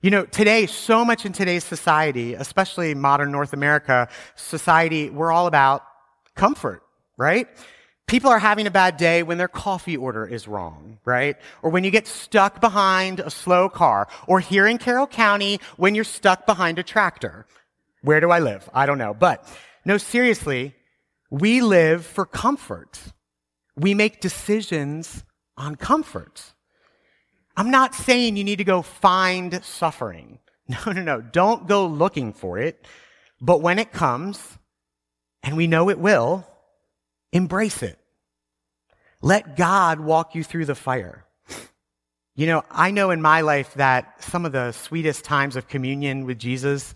You 0.00 0.10
know, 0.10 0.24
today, 0.26 0.66
so 0.66 1.04
much 1.04 1.26
in 1.26 1.32
today's 1.32 1.64
society, 1.64 2.34
especially 2.34 2.94
modern 2.94 3.32
North 3.32 3.52
America 3.52 4.08
society, 4.36 5.10
we're 5.10 5.32
all 5.32 5.46
about 5.46 5.82
comfort, 6.36 6.82
right? 7.16 7.48
People 8.06 8.30
are 8.30 8.38
having 8.38 8.66
a 8.66 8.70
bad 8.70 8.96
day 8.96 9.22
when 9.22 9.38
their 9.38 9.48
coffee 9.48 9.96
order 9.96 10.24
is 10.24 10.46
wrong, 10.46 10.98
right? 11.04 11.36
Or 11.62 11.70
when 11.70 11.84
you 11.84 11.90
get 11.90 12.06
stuck 12.06 12.60
behind 12.60 13.20
a 13.20 13.28
slow 13.28 13.68
car. 13.68 14.08
Or 14.26 14.40
here 14.40 14.66
in 14.66 14.78
Carroll 14.78 15.06
County, 15.06 15.60
when 15.76 15.94
you're 15.94 16.04
stuck 16.04 16.46
behind 16.46 16.78
a 16.78 16.82
tractor. 16.82 17.46
Where 18.02 18.20
do 18.20 18.30
I 18.30 18.38
live? 18.38 18.70
I 18.72 18.86
don't 18.86 18.98
know. 18.98 19.12
But 19.12 19.44
no, 19.84 19.98
seriously, 19.98 20.74
we 21.28 21.60
live 21.60 22.06
for 22.06 22.24
comfort. 22.24 22.98
We 23.78 23.94
make 23.94 24.20
decisions 24.20 25.24
on 25.56 25.76
comfort. 25.76 26.52
I'm 27.56 27.70
not 27.70 27.94
saying 27.94 28.36
you 28.36 28.44
need 28.44 28.58
to 28.58 28.64
go 28.64 28.82
find 28.82 29.62
suffering. 29.64 30.38
No, 30.70 30.92
no, 30.92 31.02
no. 31.02 31.20
Don't 31.22 31.66
go 31.66 31.86
looking 31.86 32.34
for 32.34 32.58
it. 32.58 32.86
But 33.40 33.62
when 33.62 33.78
it 33.78 33.90
comes, 33.90 34.58
and 35.42 35.56
we 35.56 35.66
know 35.66 35.88
it 35.88 35.98
will, 35.98 36.46
Embrace 37.32 37.82
it. 37.82 37.98
Let 39.20 39.56
God 39.56 40.00
walk 40.00 40.34
you 40.34 40.42
through 40.44 40.64
the 40.64 40.74
fire. 40.74 41.24
You 42.34 42.46
know, 42.46 42.64
I 42.70 42.92
know 42.92 43.10
in 43.10 43.20
my 43.20 43.40
life 43.40 43.74
that 43.74 44.22
some 44.22 44.46
of 44.46 44.52
the 44.52 44.72
sweetest 44.72 45.24
times 45.24 45.56
of 45.56 45.68
communion 45.68 46.24
with 46.24 46.38
Jesus 46.38 46.94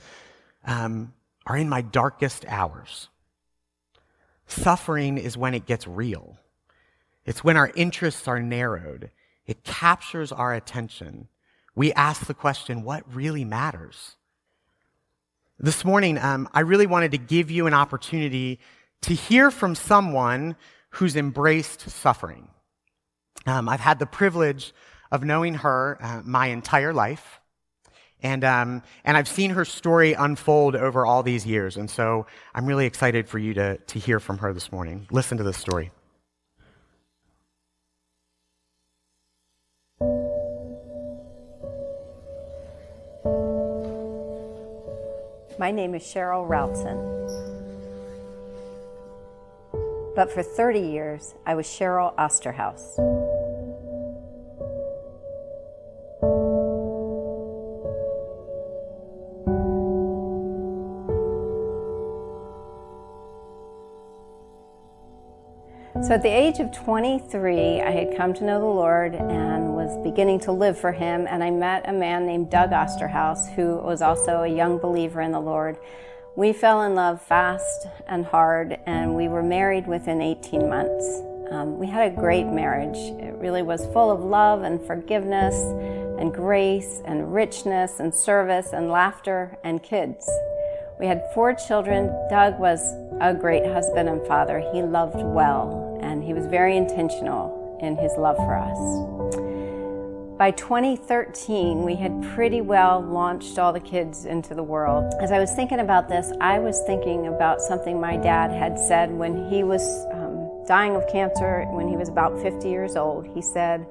um, 0.64 1.12
are 1.46 1.56
in 1.56 1.68
my 1.68 1.82
darkest 1.82 2.44
hours. 2.46 3.08
Suffering 4.46 5.18
is 5.18 5.36
when 5.36 5.54
it 5.54 5.66
gets 5.66 5.86
real. 5.86 6.38
It's 7.24 7.44
when 7.44 7.56
our 7.56 7.70
interests 7.74 8.26
are 8.26 8.40
narrowed. 8.40 9.10
It 9.46 9.64
captures 9.64 10.32
our 10.32 10.54
attention. 10.54 11.28
We 11.74 11.92
ask 11.92 12.26
the 12.26 12.34
question, 12.34 12.82
what 12.82 13.02
really 13.12 13.44
matters? 13.44 14.16
This 15.58 15.84
morning, 15.84 16.18
um, 16.18 16.48
I 16.52 16.60
really 16.60 16.86
wanted 16.86 17.12
to 17.12 17.18
give 17.18 17.50
you 17.50 17.66
an 17.66 17.74
opportunity 17.74 18.58
to 19.02 19.14
hear 19.14 19.50
from 19.50 19.74
someone 19.74 20.56
who's 20.90 21.16
embraced 21.16 21.88
suffering. 21.88 22.48
Um, 23.46 23.68
I've 23.68 23.80
had 23.80 23.98
the 23.98 24.06
privilege 24.06 24.72
of 25.10 25.24
knowing 25.24 25.54
her 25.54 25.98
uh, 26.00 26.22
my 26.24 26.48
entire 26.48 26.92
life. 26.92 27.40
And, 28.22 28.44
um, 28.44 28.82
and 29.04 29.16
I've 29.16 29.28
seen 29.28 29.50
her 29.50 29.64
story 29.64 30.12
unfold 30.12 30.76
over 30.76 31.04
all 31.04 31.22
these 31.22 31.44
years. 31.44 31.76
And 31.76 31.90
so 31.90 32.26
I'm 32.54 32.66
really 32.66 32.86
excited 32.86 33.28
for 33.28 33.38
you 33.38 33.54
to, 33.54 33.78
to 33.78 33.98
hear 33.98 34.20
from 34.20 34.38
her 34.38 34.52
this 34.52 34.70
morning. 34.70 35.08
Listen 35.10 35.38
to 35.38 35.44
this 35.44 35.56
story. 35.56 35.90
My 45.58 45.70
name 45.70 45.94
is 45.94 46.02
Cheryl 46.02 46.48
Routson. 46.48 46.96
But 50.16 50.32
for 50.32 50.42
30 50.42 50.80
years, 50.80 51.34
I 51.44 51.54
was 51.54 51.66
Cheryl 51.66 52.14
Osterhaus. 52.16 52.96
So 66.02 66.14
at 66.14 66.22
the 66.22 66.28
age 66.28 66.58
of 66.58 66.72
23, 66.72 67.80
I 67.80 67.90
had 67.90 68.16
come 68.16 68.34
to 68.34 68.44
know 68.44 68.58
the 68.58 68.66
Lord 68.66 69.14
and 69.14 69.71
was 69.92 70.02
beginning 70.04 70.40
to 70.40 70.52
live 70.52 70.78
for 70.78 70.92
Him. 70.92 71.26
And 71.28 71.42
I 71.44 71.50
met 71.50 71.88
a 71.88 71.92
man 71.92 72.26
named 72.26 72.50
Doug 72.50 72.70
Osterhaus, 72.70 73.52
who 73.54 73.76
was 73.76 74.00
also 74.02 74.42
a 74.42 74.48
young 74.48 74.78
believer 74.78 75.20
in 75.20 75.32
the 75.32 75.40
Lord. 75.40 75.76
We 76.34 76.52
fell 76.52 76.82
in 76.82 76.94
love 76.94 77.20
fast 77.20 77.86
and 78.06 78.24
hard, 78.24 78.78
and 78.86 79.14
we 79.14 79.28
were 79.28 79.42
married 79.42 79.86
within 79.86 80.22
18 80.22 80.68
months. 80.68 81.22
Um, 81.50 81.78
we 81.78 81.86
had 81.86 82.10
a 82.10 82.14
great 82.14 82.46
marriage. 82.46 82.96
It 83.20 83.34
really 83.34 83.62
was 83.62 83.84
full 83.92 84.10
of 84.10 84.20
love 84.20 84.62
and 84.62 84.80
forgiveness 84.86 85.54
and 86.18 86.32
grace 86.32 87.02
and 87.04 87.34
richness 87.34 88.00
and 88.00 88.14
service 88.14 88.72
and 88.72 88.88
laughter 88.88 89.58
and 89.62 89.82
kids. 89.82 90.30
We 90.98 91.06
had 91.06 91.22
four 91.34 91.52
children. 91.52 92.06
Doug 92.30 92.58
was 92.58 92.80
a 93.20 93.34
great 93.34 93.66
husband 93.66 94.08
and 94.08 94.26
father. 94.26 94.60
He 94.72 94.82
loved 94.82 95.16
well 95.16 95.98
and 96.00 96.22
he 96.22 96.28
He 96.28 96.34
was 96.34 96.46
very 96.46 96.78
intentional 96.78 97.78
in 97.82 97.96
his 97.96 98.12
love 98.16 98.36
for 98.36 98.56
us. 98.56 99.11
By 100.42 100.50
2013, 100.50 101.84
we 101.84 101.94
had 101.94 102.20
pretty 102.34 102.62
well 102.62 103.00
launched 103.00 103.60
all 103.60 103.72
the 103.72 103.78
kids 103.78 104.24
into 104.24 104.56
the 104.56 104.62
world. 104.64 105.14
As 105.20 105.30
I 105.30 105.38
was 105.38 105.54
thinking 105.54 105.78
about 105.78 106.08
this, 106.08 106.32
I 106.40 106.58
was 106.58 106.82
thinking 106.84 107.28
about 107.28 107.60
something 107.60 108.00
my 108.00 108.16
dad 108.16 108.50
had 108.50 108.76
said 108.76 109.12
when 109.12 109.48
he 109.48 109.62
was 109.62 110.04
um, 110.12 110.50
dying 110.66 110.96
of 110.96 111.06
cancer, 111.06 111.64
when 111.70 111.86
he 111.86 111.96
was 111.96 112.08
about 112.08 112.42
50 112.42 112.68
years 112.68 112.96
old. 112.96 113.24
He 113.24 113.40
said, 113.40 113.86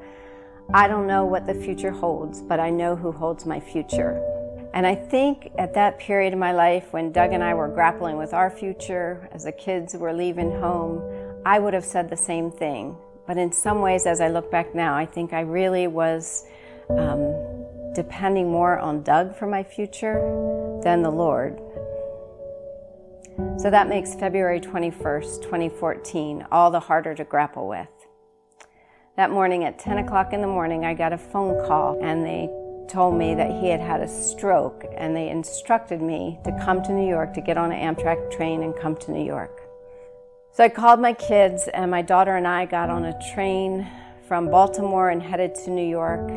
I 0.73 0.89
don't 0.89 1.07
know 1.07 1.23
what 1.23 1.47
the 1.47 1.53
future 1.53 1.91
holds, 1.91 2.41
but 2.41 2.59
I 2.59 2.69
know 2.69 2.97
who 2.97 3.13
holds 3.13 3.45
my 3.45 3.61
future. 3.61 4.21
And 4.73 4.85
I 4.85 4.93
think 4.93 5.53
at 5.57 5.73
that 5.75 5.99
period 5.99 6.33
of 6.33 6.39
my 6.39 6.51
life 6.51 6.91
when 6.91 7.13
Doug 7.13 7.31
and 7.31 7.41
I 7.41 7.53
were 7.53 7.69
grappling 7.69 8.17
with 8.17 8.33
our 8.33 8.49
future, 8.49 9.29
as 9.31 9.45
the 9.45 9.53
kids 9.53 9.95
were 9.95 10.11
leaving 10.11 10.51
home, 10.59 11.01
I 11.45 11.59
would 11.59 11.73
have 11.73 11.85
said 11.85 12.09
the 12.09 12.17
same 12.17 12.51
thing. 12.51 12.97
But 13.27 13.37
in 13.37 13.51
some 13.51 13.81
ways, 13.81 14.05
as 14.05 14.21
I 14.21 14.29
look 14.29 14.51
back 14.51 14.73
now, 14.75 14.95
I 14.95 15.05
think 15.05 15.33
I 15.33 15.41
really 15.41 15.87
was 15.87 16.45
um, 16.89 17.33
depending 17.93 18.51
more 18.51 18.79
on 18.79 19.03
Doug 19.03 19.35
for 19.35 19.47
my 19.47 19.63
future 19.63 20.19
than 20.83 21.01
the 21.01 21.11
Lord. 21.11 21.59
So 23.57 23.69
that 23.69 23.87
makes 23.87 24.15
February 24.15 24.59
21st, 24.59 25.41
2014, 25.43 26.47
all 26.51 26.71
the 26.71 26.79
harder 26.79 27.15
to 27.15 27.23
grapple 27.23 27.67
with. 27.67 27.87
That 29.17 29.31
morning 29.31 29.63
at 29.63 29.77
10 29.79 29.99
o'clock 29.99 30.33
in 30.33 30.41
the 30.41 30.47
morning, 30.47 30.85
I 30.85 30.93
got 30.93 31.13
a 31.13 31.17
phone 31.17 31.65
call 31.67 31.99
and 32.01 32.25
they 32.25 32.49
told 32.89 33.15
me 33.15 33.35
that 33.35 33.51
he 33.61 33.69
had 33.69 33.79
had 33.79 34.01
a 34.01 34.07
stroke 34.07 34.85
and 34.97 35.15
they 35.15 35.29
instructed 35.29 36.01
me 36.01 36.39
to 36.43 36.51
come 36.63 36.83
to 36.83 36.91
New 36.91 37.07
York 37.07 37.33
to 37.33 37.41
get 37.41 37.57
on 37.57 37.71
an 37.71 37.95
Amtrak 37.95 38.31
train 38.31 38.63
and 38.63 38.75
come 38.75 38.95
to 38.97 39.11
New 39.11 39.23
York. 39.23 39.60
So 40.53 40.65
I 40.65 40.69
called 40.69 40.99
my 40.99 41.13
kids, 41.13 41.69
and 41.69 41.89
my 41.89 42.01
daughter 42.01 42.35
and 42.35 42.45
I 42.45 42.65
got 42.65 42.89
on 42.89 43.05
a 43.05 43.17
train 43.33 43.87
from 44.27 44.49
Baltimore 44.49 45.09
and 45.09 45.23
headed 45.23 45.55
to 45.63 45.71
New 45.71 45.87
York. 45.87 46.27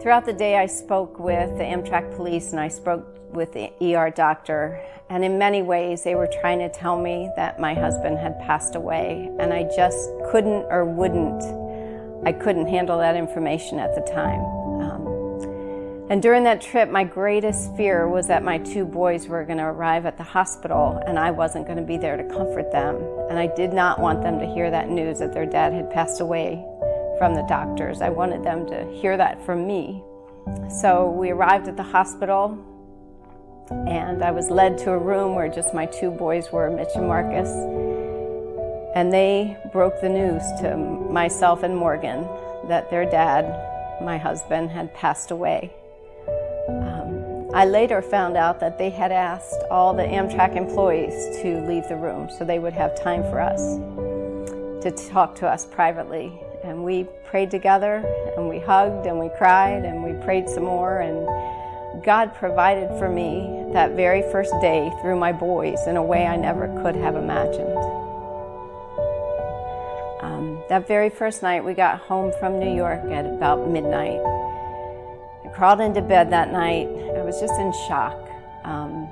Throughout 0.00 0.24
the 0.26 0.32
day, 0.32 0.56
I 0.56 0.66
spoke 0.66 1.18
with 1.18 1.58
the 1.58 1.64
Amtrak 1.64 2.14
police 2.14 2.52
and 2.52 2.60
I 2.60 2.68
spoke 2.68 3.04
with 3.32 3.52
the 3.52 3.72
ER 3.82 4.10
doctor. 4.10 4.80
And 5.10 5.24
in 5.24 5.38
many 5.38 5.62
ways, 5.62 6.04
they 6.04 6.14
were 6.14 6.28
trying 6.40 6.60
to 6.60 6.68
tell 6.68 6.96
me 6.96 7.28
that 7.34 7.58
my 7.58 7.74
husband 7.74 8.16
had 8.16 8.38
passed 8.38 8.76
away, 8.76 9.28
and 9.40 9.52
I 9.52 9.64
just 9.74 10.08
couldn't 10.30 10.66
or 10.70 10.84
wouldn't. 10.84 11.42
I 12.24 12.30
couldn't 12.30 12.68
handle 12.68 12.98
that 12.98 13.16
information 13.16 13.80
at 13.80 13.96
the 13.96 14.02
time. 14.02 14.65
And 16.08 16.22
during 16.22 16.44
that 16.44 16.60
trip, 16.60 16.88
my 16.88 17.02
greatest 17.02 17.74
fear 17.76 18.08
was 18.08 18.28
that 18.28 18.44
my 18.44 18.58
two 18.58 18.84
boys 18.84 19.26
were 19.26 19.44
going 19.44 19.58
to 19.58 19.64
arrive 19.64 20.06
at 20.06 20.16
the 20.16 20.22
hospital 20.22 21.02
and 21.04 21.18
I 21.18 21.32
wasn't 21.32 21.66
going 21.66 21.78
to 21.78 21.84
be 21.84 21.96
there 21.96 22.16
to 22.16 22.22
comfort 22.22 22.70
them. 22.70 22.94
And 23.28 23.40
I 23.40 23.48
did 23.48 23.72
not 23.72 23.98
want 23.98 24.22
them 24.22 24.38
to 24.38 24.46
hear 24.46 24.70
that 24.70 24.88
news 24.88 25.18
that 25.18 25.32
their 25.32 25.46
dad 25.46 25.72
had 25.72 25.90
passed 25.90 26.20
away 26.20 26.64
from 27.18 27.34
the 27.34 27.42
doctors. 27.48 28.02
I 28.02 28.10
wanted 28.10 28.44
them 28.44 28.66
to 28.66 28.84
hear 29.00 29.16
that 29.16 29.44
from 29.44 29.66
me. 29.66 30.04
So 30.80 31.10
we 31.10 31.30
arrived 31.30 31.66
at 31.66 31.76
the 31.76 31.82
hospital 31.82 32.56
and 33.88 34.22
I 34.22 34.30
was 34.30 34.48
led 34.48 34.78
to 34.78 34.92
a 34.92 34.98
room 34.98 35.34
where 35.34 35.48
just 35.48 35.74
my 35.74 35.86
two 35.86 36.12
boys 36.12 36.52
were, 36.52 36.70
Mitch 36.70 36.94
and 36.94 37.08
Marcus. 37.08 37.50
And 38.94 39.12
they 39.12 39.56
broke 39.72 40.00
the 40.00 40.08
news 40.08 40.42
to 40.60 40.76
myself 40.76 41.64
and 41.64 41.76
Morgan 41.76 42.28
that 42.68 42.90
their 42.90 43.10
dad, 43.10 43.44
my 44.04 44.18
husband, 44.18 44.70
had 44.70 44.94
passed 44.94 45.32
away. 45.32 45.72
I 47.56 47.64
later 47.64 48.02
found 48.02 48.36
out 48.36 48.60
that 48.60 48.76
they 48.76 48.90
had 48.90 49.10
asked 49.10 49.62
all 49.70 49.94
the 49.94 50.02
Amtrak 50.02 50.56
employees 50.56 51.40
to 51.40 51.58
leave 51.66 51.88
the 51.88 51.96
room 51.96 52.28
so 52.28 52.44
they 52.44 52.58
would 52.58 52.74
have 52.74 52.94
time 53.02 53.22
for 53.22 53.40
us 53.40 53.78
to 54.82 54.90
talk 55.08 55.34
to 55.36 55.48
us 55.48 55.64
privately. 55.64 56.38
And 56.62 56.84
we 56.84 57.04
prayed 57.24 57.50
together 57.50 58.04
and 58.36 58.46
we 58.46 58.58
hugged 58.58 59.06
and 59.06 59.18
we 59.18 59.30
cried 59.38 59.86
and 59.86 60.04
we 60.04 60.12
prayed 60.22 60.50
some 60.50 60.64
more. 60.64 61.00
And 61.00 62.04
God 62.04 62.34
provided 62.34 62.90
for 62.98 63.08
me 63.08 63.64
that 63.72 63.92
very 63.92 64.20
first 64.30 64.52
day 64.60 64.92
through 65.00 65.18
my 65.18 65.32
boys 65.32 65.78
in 65.86 65.96
a 65.96 66.02
way 66.02 66.26
I 66.26 66.36
never 66.36 66.68
could 66.82 66.94
have 66.96 67.16
imagined. 67.16 67.78
Um, 70.20 70.62
that 70.68 70.86
very 70.86 71.08
first 71.08 71.42
night, 71.42 71.64
we 71.64 71.72
got 71.72 72.00
home 72.00 72.34
from 72.38 72.60
New 72.60 72.76
York 72.76 73.02
at 73.06 73.24
about 73.24 73.66
midnight 73.66 74.20
crawled 75.56 75.80
into 75.80 76.02
bed 76.02 76.30
that 76.30 76.52
night. 76.52 76.86
I 77.16 77.22
was 77.22 77.40
just 77.40 77.54
in 77.58 77.72
shock. 77.88 78.14
Um, 78.64 79.08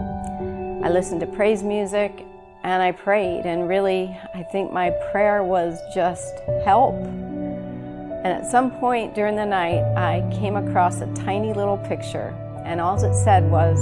I 0.85 0.90
listened 0.90 1.20
to 1.22 1.26
praise 1.26 1.62
music 1.62 2.26
and 2.62 2.83
I 2.83 2.92
prayed, 2.92 3.46
and 3.46 3.66
really, 3.66 4.14
I 4.35 4.42
think 4.42 4.70
my 4.72 4.90
prayer 5.11 5.42
was 5.42 5.78
just 5.94 6.40
help. 6.64 6.94
And 6.96 8.26
at 8.26 8.50
some 8.50 8.70
point 8.72 9.14
during 9.14 9.37
the 9.37 9.44
night, 9.44 9.83
I 9.96 10.20
came 10.38 10.57
across 10.57 11.00
a 11.02 11.07
tiny 11.14 11.52
little 11.52 11.76
picture, 11.76 12.35
and 12.64 12.80
all 12.80 13.02
it 13.02 13.14
said 13.14 13.50
was, 13.50 13.78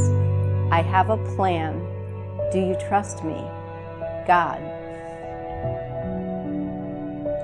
I 0.73 0.83
have 0.83 1.11
a 1.11 1.17
plan. 1.37 1.79
Do 2.51 2.59
you 2.59 2.77
trust 2.89 3.25
me? 3.25 3.41
God. 4.27 4.61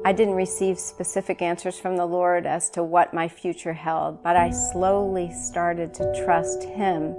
I 0.05 0.11
didn't 0.11 0.33
receive 0.33 0.79
specific 0.79 1.41
answers 1.41 1.79
from 1.79 1.95
the 1.95 2.05
Lord 2.05 2.45
as 2.45 2.69
to 2.71 2.83
what 2.83 3.13
my 3.13 3.29
future 3.29 3.71
held, 3.71 4.21
but 4.21 4.35
I 4.35 4.49
slowly 4.49 5.31
started 5.31 5.93
to 5.93 6.23
trust 6.25 6.63
Him, 6.63 7.15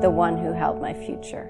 the 0.00 0.10
one 0.10 0.36
who 0.36 0.50
held 0.50 0.80
my 0.80 0.94
future. 0.94 1.48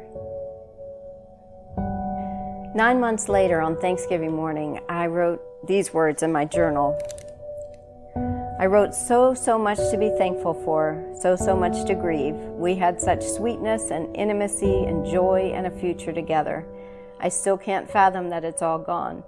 Nine 2.75 3.01
months 3.01 3.31
later, 3.31 3.63
on 3.63 3.81
Thanksgiving 3.81 4.33
morning, 4.33 4.79
I 4.91 5.07
wrote 5.07 5.41
these 5.67 5.95
words 5.95 6.23
in 6.23 6.31
my 6.31 6.45
journal. 6.45 7.01
I 8.61 8.67
wrote 8.67 8.95
so, 8.95 9.33
so 9.33 9.57
much 9.57 9.79
to 9.79 9.97
be 9.97 10.11
thankful 10.19 10.53
for, 10.53 11.03
so, 11.19 11.35
so 11.35 11.57
much 11.57 11.87
to 11.87 11.95
grieve. 11.95 12.35
We 12.35 12.75
had 12.75 13.01
such 13.01 13.25
sweetness 13.25 13.91
and 13.91 14.15
intimacy 14.15 14.85
and 14.85 15.07
joy 15.07 15.53
and 15.55 15.67
a 15.67 15.71
future 15.71 16.13
together. 16.13 16.67
I 17.21 17.31
still 17.31 17.57
can't 17.57 17.91
fathom 17.91 18.29
that 18.29 18.45
it's 18.45 18.61
all 18.61 18.79
gone 18.79 19.25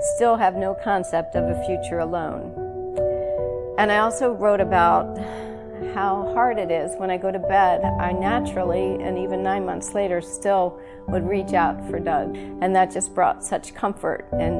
still 0.00 0.36
have 0.36 0.56
no 0.56 0.74
concept 0.74 1.34
of 1.34 1.44
a 1.44 1.64
future 1.64 1.98
alone. 1.98 2.52
And 3.78 3.92
I 3.92 3.98
also 3.98 4.32
wrote 4.32 4.60
about 4.60 5.18
how 5.94 6.30
hard 6.34 6.58
it 6.58 6.70
is 6.70 6.94
when 6.96 7.10
I 7.10 7.16
go 7.16 7.30
to 7.30 7.38
bed. 7.38 7.84
I 7.84 8.12
naturally, 8.12 9.02
and 9.02 9.18
even 9.18 9.42
nine 9.42 9.66
months 9.66 9.94
later, 9.94 10.20
still 10.20 10.80
would 11.08 11.28
reach 11.28 11.52
out 11.52 11.88
for 11.90 11.98
Doug. 11.98 12.36
And 12.36 12.74
that 12.74 12.90
just 12.90 13.14
brought 13.14 13.44
such 13.44 13.74
comfort 13.74 14.26
and, 14.32 14.56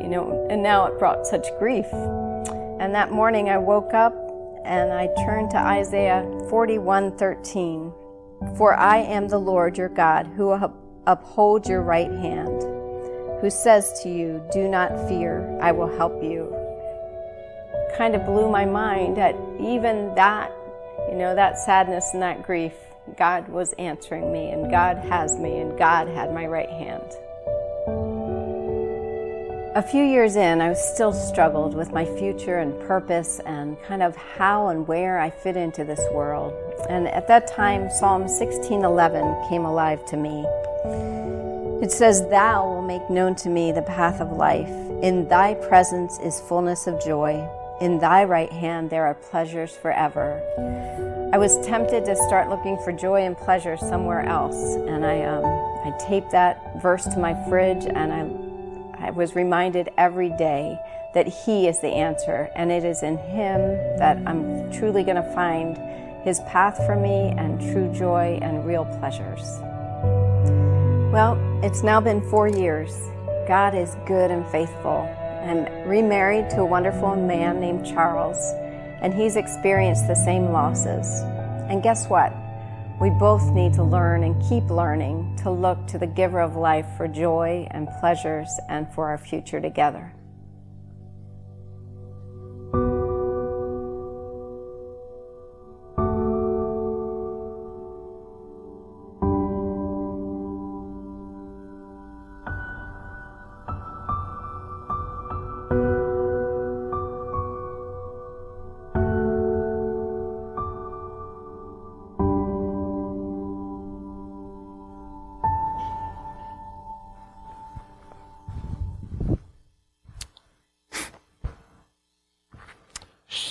you 0.00 0.08
know, 0.08 0.46
and 0.50 0.62
now 0.62 0.86
it 0.86 0.98
brought 0.98 1.26
such 1.26 1.46
grief. 1.58 1.86
And 1.92 2.94
that 2.94 3.12
morning 3.12 3.48
I 3.48 3.58
woke 3.58 3.94
up 3.94 4.14
and 4.64 4.92
I 4.92 5.08
turned 5.24 5.50
to 5.50 5.58
Isaiah 5.58 6.22
41:13. 6.48 7.92
For 8.56 8.74
I 8.74 8.98
am 8.98 9.28
the 9.28 9.38
Lord 9.38 9.78
your 9.78 9.88
God 9.88 10.26
who 10.36 10.50
upholds 11.06 11.68
your 11.68 11.82
right 11.82 12.10
hand 12.10 12.71
who 13.42 13.50
says 13.50 14.00
to 14.00 14.08
you, 14.08 14.40
Do 14.52 14.68
not 14.68 15.08
fear, 15.08 15.58
I 15.60 15.72
will 15.72 15.94
help 15.98 16.22
you. 16.22 16.56
Kind 17.98 18.14
of 18.14 18.24
blew 18.24 18.48
my 18.48 18.64
mind 18.64 19.18
at 19.18 19.34
even 19.60 20.14
that, 20.14 20.52
you 21.10 21.16
know, 21.16 21.34
that 21.34 21.58
sadness 21.58 22.08
and 22.14 22.22
that 22.22 22.44
grief. 22.44 22.72
God 23.16 23.48
was 23.48 23.72
answering 23.80 24.32
me, 24.32 24.50
and 24.50 24.70
God 24.70 24.96
has 24.98 25.36
me, 25.36 25.58
and 25.58 25.76
God 25.76 26.06
had 26.06 26.32
my 26.32 26.46
right 26.46 26.70
hand. 26.70 27.02
A 29.74 29.82
few 29.82 30.04
years 30.04 30.36
in, 30.36 30.60
I 30.60 30.72
still 30.74 31.12
struggled 31.12 31.74
with 31.74 31.92
my 31.92 32.04
future 32.04 32.58
and 32.58 32.78
purpose 32.86 33.40
and 33.40 33.76
kind 33.82 34.04
of 34.04 34.14
how 34.14 34.68
and 34.68 34.86
where 34.86 35.18
I 35.18 35.30
fit 35.30 35.56
into 35.56 35.82
this 35.82 36.00
world. 36.12 36.54
And 36.88 37.08
at 37.08 37.26
that 37.26 37.48
time, 37.48 37.90
Psalm 37.90 38.28
16:11 38.28 39.48
came 39.48 39.64
alive 39.64 40.04
to 40.06 40.16
me. 40.16 40.46
It 41.82 41.90
says, 41.90 42.28
"Thou 42.28 42.64
will 42.64 42.80
make 42.80 43.10
known 43.10 43.34
to 43.42 43.48
me 43.48 43.72
the 43.72 43.82
path 43.82 44.20
of 44.20 44.30
life. 44.30 44.70
In 45.02 45.26
thy 45.26 45.54
presence 45.54 46.16
is 46.20 46.40
fullness 46.40 46.86
of 46.86 47.02
joy. 47.04 47.44
In 47.80 47.98
thy 47.98 48.22
right 48.22 48.52
hand 48.52 48.88
there 48.88 49.04
are 49.04 49.14
pleasures 49.14 49.76
forever." 49.76 50.40
I 51.32 51.38
was 51.38 51.58
tempted 51.66 52.04
to 52.04 52.14
start 52.14 52.48
looking 52.48 52.76
for 52.84 52.92
joy 52.92 53.22
and 53.22 53.36
pleasure 53.36 53.76
somewhere 53.76 54.20
else, 54.20 54.76
and 54.76 55.04
I 55.04 55.24
um, 55.24 55.44
I 55.44 55.90
taped 55.98 56.30
that 56.30 56.80
verse 56.80 57.04
to 57.06 57.18
my 57.18 57.34
fridge 57.48 57.84
and 57.84 58.12
I 58.12 59.08
I 59.08 59.10
was 59.10 59.34
reminded 59.34 59.90
every 59.98 60.30
day 60.30 60.78
that 61.14 61.26
He 61.26 61.66
is 61.66 61.80
the 61.80 61.88
answer, 61.88 62.48
and 62.54 62.70
it 62.70 62.84
is 62.84 63.02
in 63.02 63.18
Him 63.18 63.60
that 63.98 64.18
I'm 64.24 64.70
truly 64.70 65.02
going 65.02 65.16
to 65.16 65.34
find 65.34 65.76
His 66.22 66.38
path 66.46 66.76
for 66.86 66.94
me 66.94 67.34
and 67.36 67.60
true 67.72 67.92
joy 67.92 68.38
and 68.40 68.64
real 68.64 68.84
pleasures. 68.84 69.58
Well, 71.12 71.36
it's 71.62 71.84
now 71.84 72.00
been 72.00 72.20
four 72.28 72.48
years. 72.48 72.92
God 73.46 73.76
is 73.76 73.94
good 74.04 74.32
and 74.32 74.44
faithful. 74.50 75.08
I'm 75.46 75.64
remarried 75.88 76.50
to 76.50 76.62
a 76.62 76.64
wonderful 76.64 77.14
man 77.14 77.60
named 77.60 77.86
Charles, 77.86 78.36
and 79.00 79.14
he's 79.14 79.36
experienced 79.36 80.08
the 80.08 80.16
same 80.16 80.50
losses. 80.50 81.06
And 81.70 81.80
guess 81.80 82.08
what? 82.08 82.34
We 83.00 83.10
both 83.10 83.44
need 83.52 83.74
to 83.74 83.84
learn 83.84 84.24
and 84.24 84.42
keep 84.42 84.70
learning 84.70 85.38
to 85.42 85.50
look 85.52 85.86
to 85.88 85.98
the 85.98 86.06
giver 86.06 86.40
of 86.40 86.56
life 86.56 86.86
for 86.96 87.06
joy 87.06 87.68
and 87.70 87.88
pleasures 88.00 88.50
and 88.68 88.92
for 88.92 89.08
our 89.08 89.18
future 89.18 89.60
together. 89.60 90.12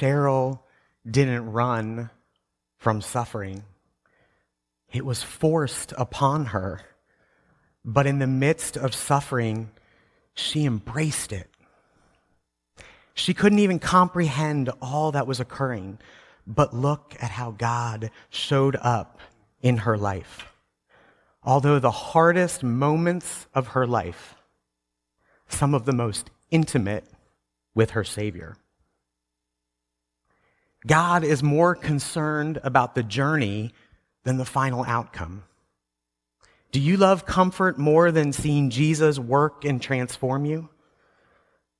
Cheryl 0.01 0.61
didn't 1.09 1.51
run 1.51 2.09
from 2.79 3.01
suffering, 3.01 3.63
it 4.91 5.05
was 5.05 5.21
forced 5.21 5.93
upon 5.95 6.47
her. 6.47 6.81
But 7.85 8.07
in 8.07 8.17
the 8.17 8.27
midst 8.27 8.77
of 8.77 8.95
suffering, 8.95 9.69
she 10.33 10.65
embraced 10.65 11.31
it. 11.31 11.49
She 13.13 13.35
couldn't 13.35 13.59
even 13.59 13.77
comprehend 13.77 14.71
all 14.81 15.11
that 15.11 15.27
was 15.27 15.39
occurring, 15.39 15.99
but 16.47 16.73
look 16.73 17.15
at 17.19 17.29
how 17.29 17.51
God 17.51 18.09
showed 18.29 18.77
up 18.81 19.19
in 19.61 19.77
her 19.77 19.97
life. 19.97 20.47
Although 21.43 21.77
the 21.77 21.91
hardest 21.91 22.63
moments 22.63 23.45
of 23.53 23.67
her 23.67 23.85
life, 23.85 24.33
some 25.47 25.75
of 25.75 25.85
the 25.85 25.93
most 25.93 26.31
intimate 26.49 27.05
with 27.75 27.91
her 27.91 28.03
Savior. 28.03 28.57
God 30.85 31.23
is 31.23 31.43
more 31.43 31.75
concerned 31.75 32.59
about 32.63 32.95
the 32.95 33.03
journey 33.03 33.71
than 34.23 34.37
the 34.37 34.45
final 34.45 34.83
outcome. 34.83 35.43
Do 36.71 36.79
you 36.79 36.97
love 36.97 37.25
comfort 37.25 37.77
more 37.77 38.11
than 38.11 38.33
seeing 38.33 38.69
Jesus 38.69 39.19
work 39.19 39.65
and 39.65 39.81
transform 39.81 40.45
you? 40.45 40.69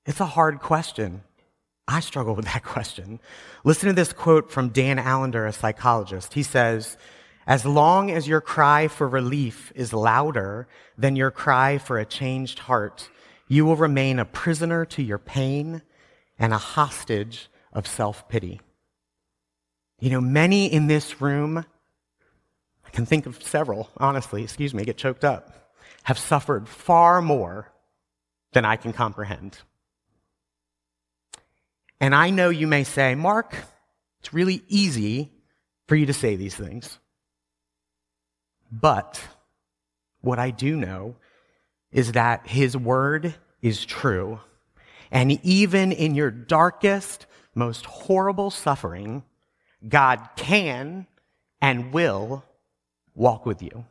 It's 0.04 0.20
a 0.20 0.26
hard 0.26 0.60
question. 0.60 1.22
I 1.88 2.00
struggle 2.00 2.34
with 2.34 2.44
that 2.52 2.62
question. 2.62 3.20
Listen 3.64 3.88
to 3.88 3.94
this 3.94 4.12
quote 4.12 4.50
from 4.50 4.68
Dan 4.68 4.98
Allender, 4.98 5.46
a 5.46 5.52
psychologist. 5.52 6.34
He 6.34 6.42
says, 6.42 6.96
As 7.46 7.64
long 7.64 8.10
as 8.10 8.28
your 8.28 8.40
cry 8.40 8.86
for 8.88 9.08
relief 9.08 9.72
is 9.74 9.92
louder 9.92 10.68
than 10.96 11.16
your 11.16 11.30
cry 11.30 11.78
for 11.78 11.98
a 11.98 12.04
changed 12.04 12.60
heart, 12.60 13.08
you 13.48 13.64
will 13.64 13.76
remain 13.76 14.18
a 14.18 14.24
prisoner 14.24 14.84
to 14.86 15.02
your 15.02 15.18
pain 15.18 15.82
and 16.38 16.52
a 16.52 16.58
hostage 16.58 17.48
of 17.72 17.86
self 17.86 18.28
pity. 18.28 18.60
You 20.02 20.10
know, 20.10 20.20
many 20.20 20.66
in 20.66 20.88
this 20.88 21.20
room, 21.20 21.64
I 22.84 22.90
can 22.90 23.06
think 23.06 23.26
of 23.26 23.40
several, 23.40 23.88
honestly, 23.98 24.42
excuse 24.42 24.74
me, 24.74 24.82
get 24.82 24.96
choked 24.96 25.24
up, 25.24 25.70
have 26.02 26.18
suffered 26.18 26.68
far 26.68 27.22
more 27.22 27.70
than 28.52 28.64
I 28.64 28.74
can 28.74 28.92
comprehend. 28.92 29.58
And 32.00 32.16
I 32.16 32.30
know 32.30 32.48
you 32.48 32.66
may 32.66 32.82
say, 32.82 33.14
Mark, 33.14 33.56
it's 34.18 34.34
really 34.34 34.64
easy 34.66 35.30
for 35.86 35.94
you 35.94 36.06
to 36.06 36.12
say 36.12 36.34
these 36.34 36.56
things. 36.56 36.98
But 38.72 39.22
what 40.20 40.40
I 40.40 40.50
do 40.50 40.74
know 40.74 41.14
is 41.92 42.10
that 42.10 42.48
his 42.48 42.76
word 42.76 43.36
is 43.60 43.84
true. 43.84 44.40
And 45.12 45.38
even 45.44 45.92
in 45.92 46.16
your 46.16 46.32
darkest, 46.32 47.26
most 47.54 47.86
horrible 47.86 48.50
suffering, 48.50 49.22
God 49.88 50.28
can 50.36 51.06
and 51.60 51.92
will 51.92 52.44
walk 53.14 53.46
with 53.46 53.62
you. 53.62 53.84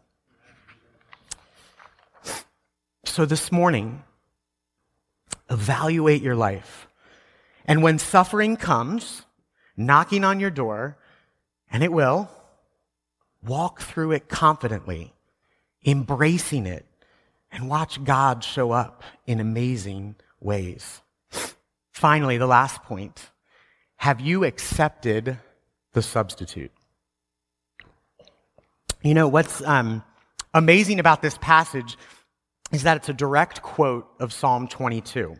So 3.05 3.25
this 3.25 3.51
morning, 3.51 4.03
evaluate 5.49 6.21
your 6.21 6.35
life. 6.35 6.87
And 7.65 7.83
when 7.83 7.99
suffering 7.99 8.55
comes, 8.55 9.23
knocking 9.75 10.23
on 10.23 10.39
your 10.39 10.49
door, 10.49 10.97
and 11.69 11.83
it 11.83 11.91
will, 11.91 12.29
walk 13.43 13.81
through 13.81 14.11
it 14.11 14.29
confidently, 14.29 15.13
embracing 15.85 16.65
it, 16.65 16.85
and 17.51 17.69
watch 17.69 18.03
God 18.03 18.43
show 18.43 18.71
up 18.71 19.03
in 19.27 19.39
amazing 19.39 20.15
ways. 20.39 21.01
Finally, 21.91 22.37
the 22.37 22.47
last 22.47 22.81
point. 22.83 23.29
Have 23.97 24.21
you 24.21 24.43
accepted 24.43 25.37
the 25.93 26.01
substitute. 26.01 26.71
You 29.03 29.13
know, 29.13 29.27
what's 29.27 29.61
um, 29.63 30.03
amazing 30.53 30.99
about 30.99 31.21
this 31.21 31.37
passage 31.39 31.97
is 32.71 32.83
that 32.83 32.97
it's 32.97 33.09
a 33.09 33.13
direct 33.13 33.61
quote 33.61 34.07
of 34.19 34.31
Psalm 34.31 34.67
22. 34.67 35.35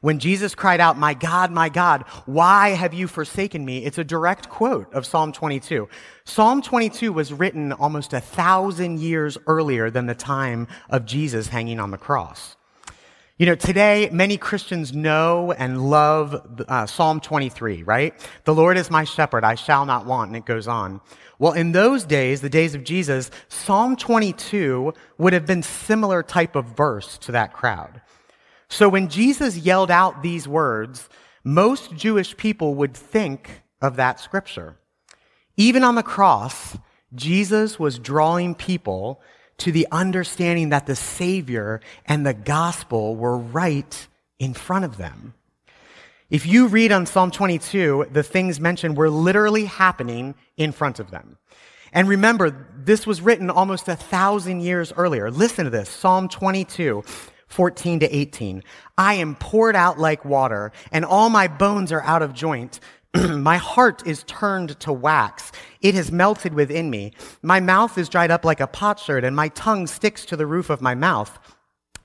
When 0.00 0.18
Jesus 0.18 0.54
cried 0.54 0.80
out, 0.80 0.98
My 0.98 1.14
God, 1.14 1.52
my 1.52 1.68
God, 1.68 2.04
why 2.26 2.70
have 2.70 2.94
you 2.94 3.06
forsaken 3.06 3.64
me? 3.64 3.84
It's 3.84 3.98
a 3.98 4.04
direct 4.04 4.48
quote 4.48 4.92
of 4.92 5.06
Psalm 5.06 5.32
22. 5.32 5.88
Psalm 6.24 6.62
22 6.62 7.12
was 7.12 7.32
written 7.32 7.72
almost 7.72 8.12
a 8.12 8.20
thousand 8.20 9.00
years 9.00 9.38
earlier 9.46 9.90
than 9.90 10.06
the 10.06 10.14
time 10.14 10.66
of 10.90 11.04
Jesus 11.04 11.48
hanging 11.48 11.78
on 11.78 11.90
the 11.90 11.98
cross. 11.98 12.56
You 13.38 13.46
know, 13.46 13.54
today, 13.54 14.10
many 14.10 14.36
Christians 14.36 14.92
know 14.92 15.52
and 15.52 15.88
love 15.88 16.64
uh, 16.66 16.86
Psalm 16.86 17.20
23, 17.20 17.84
right? 17.84 18.12
The 18.42 18.52
Lord 18.52 18.76
is 18.76 18.90
my 18.90 19.04
shepherd, 19.04 19.44
I 19.44 19.54
shall 19.54 19.86
not 19.86 20.06
want, 20.06 20.30
and 20.30 20.36
it 20.36 20.44
goes 20.44 20.66
on. 20.66 21.00
Well, 21.38 21.52
in 21.52 21.70
those 21.70 22.02
days, 22.02 22.40
the 22.40 22.50
days 22.50 22.74
of 22.74 22.82
Jesus, 22.82 23.30
Psalm 23.46 23.94
22 23.94 24.92
would 25.18 25.32
have 25.32 25.46
been 25.46 25.62
similar 25.62 26.24
type 26.24 26.56
of 26.56 26.64
verse 26.76 27.16
to 27.18 27.30
that 27.30 27.52
crowd. 27.52 28.00
So 28.68 28.88
when 28.88 29.06
Jesus 29.06 29.56
yelled 29.56 29.92
out 29.92 30.24
these 30.24 30.48
words, 30.48 31.08
most 31.44 31.94
Jewish 31.94 32.36
people 32.36 32.74
would 32.74 32.96
think 32.96 33.62
of 33.80 33.94
that 33.94 34.18
scripture. 34.18 34.78
Even 35.56 35.84
on 35.84 35.94
the 35.94 36.02
cross, 36.02 36.76
Jesus 37.14 37.78
was 37.78 38.00
drawing 38.00 38.56
people 38.56 39.22
to 39.58 39.72
the 39.72 39.86
understanding 39.90 40.70
that 40.70 40.86
the 40.86 40.96
Savior 40.96 41.80
and 42.06 42.24
the 42.24 42.34
gospel 42.34 43.16
were 43.16 43.36
right 43.36 44.06
in 44.38 44.54
front 44.54 44.84
of 44.84 44.96
them. 44.96 45.34
If 46.30 46.46
you 46.46 46.66
read 46.68 46.92
on 46.92 47.06
Psalm 47.06 47.30
22, 47.30 48.08
the 48.12 48.22
things 48.22 48.60
mentioned 48.60 48.96
were 48.96 49.10
literally 49.10 49.64
happening 49.64 50.34
in 50.56 50.72
front 50.72 51.00
of 51.00 51.10
them. 51.10 51.38
And 51.92 52.06
remember, 52.06 52.66
this 52.76 53.06
was 53.06 53.22
written 53.22 53.48
almost 53.48 53.88
a 53.88 53.96
thousand 53.96 54.60
years 54.60 54.92
earlier. 54.96 55.30
Listen 55.30 55.64
to 55.64 55.70
this 55.70 55.88
Psalm 55.88 56.28
22, 56.28 57.02
14 57.48 58.00
to 58.00 58.14
18. 58.14 58.62
I 58.98 59.14
am 59.14 59.36
poured 59.36 59.74
out 59.74 59.98
like 59.98 60.24
water, 60.24 60.70
and 60.92 61.04
all 61.04 61.30
my 61.30 61.48
bones 61.48 61.92
are 61.92 62.02
out 62.02 62.20
of 62.20 62.34
joint. 62.34 62.78
my 63.14 63.56
heart 63.56 64.06
is 64.06 64.22
turned 64.24 64.78
to 64.80 64.92
wax. 64.92 65.50
It 65.80 65.94
has 65.94 66.12
melted 66.12 66.54
within 66.54 66.90
me. 66.90 67.12
My 67.42 67.60
mouth 67.60 67.96
is 67.96 68.08
dried 68.08 68.30
up 68.30 68.44
like 68.44 68.60
a 68.60 68.66
potsherd, 68.66 69.24
and 69.24 69.34
my 69.34 69.48
tongue 69.48 69.86
sticks 69.86 70.24
to 70.26 70.36
the 70.36 70.46
roof 70.46 70.68
of 70.70 70.82
my 70.82 70.94
mouth. 70.94 71.38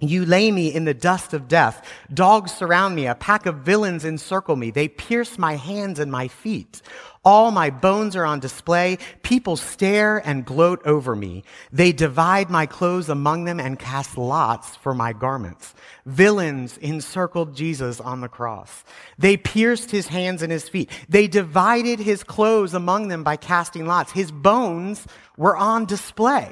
You 0.09 0.25
lay 0.25 0.51
me 0.51 0.73
in 0.73 0.85
the 0.85 0.93
dust 0.93 1.33
of 1.33 1.47
death. 1.47 1.87
Dogs 2.13 2.51
surround 2.51 2.95
me. 2.95 3.07
A 3.07 3.15
pack 3.15 3.45
of 3.45 3.57
villains 3.57 4.05
encircle 4.05 4.55
me. 4.55 4.71
They 4.71 4.87
pierce 4.87 5.37
my 5.37 5.55
hands 5.55 5.99
and 5.99 6.11
my 6.11 6.27
feet. 6.27 6.81
All 7.25 7.51
my 7.51 7.69
bones 7.69 8.15
are 8.17 8.25
on 8.25 8.41
display. 8.41 8.97
People 9.21 9.55
stare 9.55 10.17
and 10.17 10.45
gloat 10.45 10.85
over 10.85 11.15
me. 11.15 11.43
They 11.71 11.93
divide 11.93 12.49
my 12.49 12.65
clothes 12.65 13.07
among 13.07 13.45
them 13.45 13.61
and 13.61 13.79
cast 13.79 14.17
lots 14.17 14.75
for 14.75 14.93
my 14.93 15.13
garments. 15.13 15.73
Villains 16.05 16.77
encircled 16.79 17.55
Jesus 17.55 18.01
on 18.01 18.19
the 18.19 18.27
cross. 18.27 18.83
They 19.17 19.37
pierced 19.37 19.91
his 19.91 20.07
hands 20.07 20.41
and 20.41 20.51
his 20.51 20.67
feet. 20.67 20.91
They 21.07 21.27
divided 21.27 21.99
his 21.99 22.23
clothes 22.23 22.73
among 22.73 23.07
them 23.07 23.23
by 23.23 23.37
casting 23.37 23.85
lots. 23.85 24.11
His 24.11 24.31
bones 24.31 25.07
were 25.37 25.55
on 25.55 25.85
display. 25.85 26.51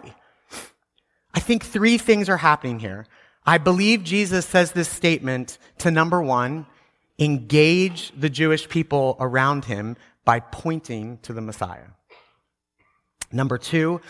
I 1.34 1.40
think 1.42 1.66
three 1.66 1.98
things 1.98 2.30
are 2.30 2.38
happening 2.38 2.80
here. 2.80 3.08
I 3.46 3.58
believe 3.58 4.04
Jesus 4.04 4.46
says 4.46 4.72
this 4.72 4.90
statement 4.90 5.58
to 5.80 5.92
number 5.92 6.22
one, 6.22 6.68
engage 7.18 8.12
the 8.18 8.30
Jewish 8.30 8.70
people 8.70 9.18
around 9.20 9.66
him 9.66 9.98
by 10.26 10.40
pointing 10.40 11.18
to 11.20 11.34
the 11.34 11.42
Messiah. 11.42 11.88
Number 13.32 13.58
two, 13.58 14.02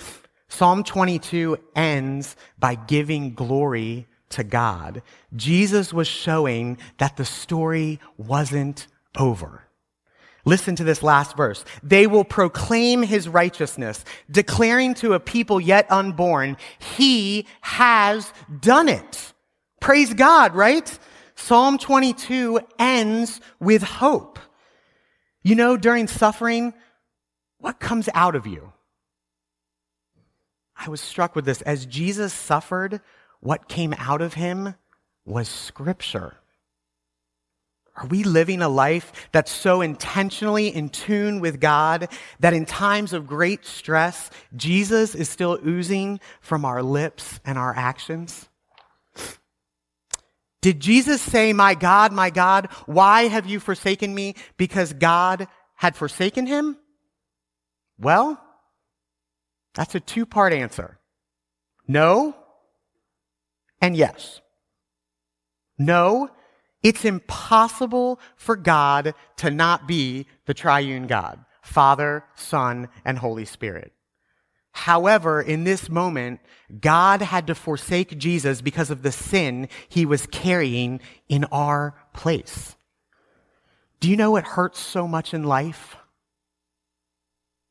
Psalm 0.48 0.84
22 0.84 1.58
ends 1.76 2.36
by 2.60 2.76
giving 2.76 3.34
glory 3.34 4.08
to 4.30 4.44
God. 4.44 5.02
Jesus 5.36 5.94
was 5.94 6.08
showing 6.08 6.78
that 6.98 7.17
the 7.17 7.26
story 7.26 8.00
wasn't 8.17 8.88
over. 9.17 9.63
Listen 10.45 10.75
to 10.75 10.84
this 10.84 11.04
last 11.04 11.38
verse. 11.38 11.63
They 11.84 12.08
will 12.08 12.23
proclaim 12.23 13.04
his 13.04 13.27
righteousness, 13.27 14.04
declaring 14.30 14.95
to 14.95 15.13
a 15.13 15.19
people 15.19 15.62
yet 15.62 15.91
unborn, 15.91 16.58
he 16.80 17.45
has 17.62 18.34
done 18.60 18.89
it. 18.89 19.34
Praise 19.80 20.13
God, 20.13 20.56
right? 20.56 20.97
Psalm 21.36 21.77
22 21.77 22.60
ends 22.80 23.41
with 23.60 23.84
hope. 23.84 24.39
You 25.43 25.56
know, 25.56 25.77
during 25.77 26.08
suffering, 26.08 26.73
what 27.58 27.80
comes 27.80 28.10
out 28.13 28.36
of 28.36 28.45
you? 28.45 28.73
I 30.75 30.89
was 30.89 31.01
struck 31.01 31.36
with 31.36 31.45
this. 31.45 31.62
As 31.62 31.86
Jesus 31.86 32.34
suffered, 32.34 33.01
what 33.39 33.67
came 33.67 33.93
out 33.97 34.21
of 34.21 34.36
him 34.36 34.75
was 35.25 35.47
scripture. 35.47 36.38
Are 37.95 38.08
we 38.08 38.23
living 38.23 38.62
a 38.62 38.69
life 38.69 39.12
that's 39.32 39.51
so 39.51 39.82
intentionally 39.82 40.67
in 40.67 40.89
tune 40.89 41.39
with 41.39 41.60
God 41.60 42.08
that 42.39 42.54
in 42.54 42.65
times 42.65 43.12
of 43.13 43.27
great 43.27 43.65
stress, 43.65 44.30
Jesus 44.56 45.13
is 45.13 45.30
still 45.30 45.60
oozing 45.65 46.19
from 46.39 46.63
our 46.63 46.82
lips 46.82 47.39
and 47.45 47.58
our 47.58 47.75
actions? 47.75 48.47
Did 50.62 50.80
Jesus 50.80 51.21
say, 51.21 51.54
My 51.54 51.73
God, 51.75 52.13
my 52.13 52.30
God, 52.30 52.67
why 52.86 53.23
have 53.27 53.45
you 53.45 53.60
forsaken 53.60 54.13
me? 54.15 54.36
Because 54.58 54.93
God 54.93 55.47
had 55.75 55.95
forsaken 55.95 56.45
him? 56.45 56.77
Well, 57.99 58.41
that's 59.73 59.95
a 59.95 59.99
two 59.99 60.25
part 60.25 60.54
answer. 60.54 60.99
No 61.88 62.36
and 63.82 63.97
yes. 63.97 64.39
No, 65.77 66.30
it's 66.84 67.06
impossible 67.06 68.20
for 68.36 68.56
God 68.56 69.13
to 69.38 69.52
not 69.52 69.88
be 69.88 70.26
the 70.46 70.54
triune 70.54 71.08
God, 71.08 71.44
Father, 71.62 72.24
Son, 72.36 72.89
and 73.06 73.17
Holy 73.20 73.46
Spirit. 73.46 73.94
However, 74.74 75.41
in 75.41 75.63
this 75.63 75.89
moment, 75.89 76.39
God 76.80 77.22
had 77.22 77.48
to 77.48 77.56
forsake 77.56 78.17
Jesus 78.17 78.62
because 78.62 78.89
of 78.89 79.04
the 79.04 79.12
sin 79.12 79.67
he 79.89 80.06
was 80.06 80.26
carrying 80.28 81.02
in 81.28 81.44
our 81.46 81.94
place. 82.13 82.76
Do 84.00 84.10
you 84.10 84.17
know 84.17 84.32
what 84.32 84.46
hurts 84.46 84.80
so 84.80 85.08
much 85.08 85.34
in 85.34 85.44
life? 85.44 85.98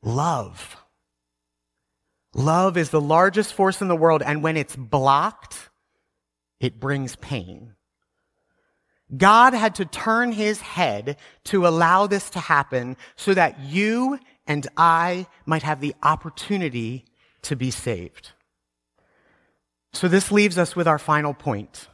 Love. 0.03 0.77
Love 2.35 2.77
is 2.77 2.91
the 2.91 3.01
largest 3.01 3.55
force 3.55 3.81
in 3.81 3.89
the 3.89 3.97
world, 3.97 4.23
and 4.23 4.43
when 4.43 4.57
it's 4.57 4.77
blocked, 4.77 5.71
it 6.61 6.79
brings 6.79 7.17
pain. 7.17 7.75
God 9.17 9.55
had 9.55 9.75
to 9.77 9.85
turn 9.85 10.33
his 10.33 10.61
head 10.61 11.17
to 11.45 11.67
allow 11.67 12.07
this 12.07 12.31
to 12.31 12.39
happen 12.39 12.97
so 13.17 13.35
that 13.35 13.59
you 13.61 14.19
and 14.47 14.67
I 14.77 15.27
might 15.47 15.63
have 15.63 15.81
the 15.81 15.95
opportunity 16.03 17.05
to 17.43 17.57
be 17.57 17.71
saved. 17.71 18.31
So 19.93 20.07
this 20.07 20.31
leaves 20.31 20.59
us 20.59 20.77
with 20.77 20.87
our 20.87 20.99
final 20.99 21.35
point. 21.35 21.89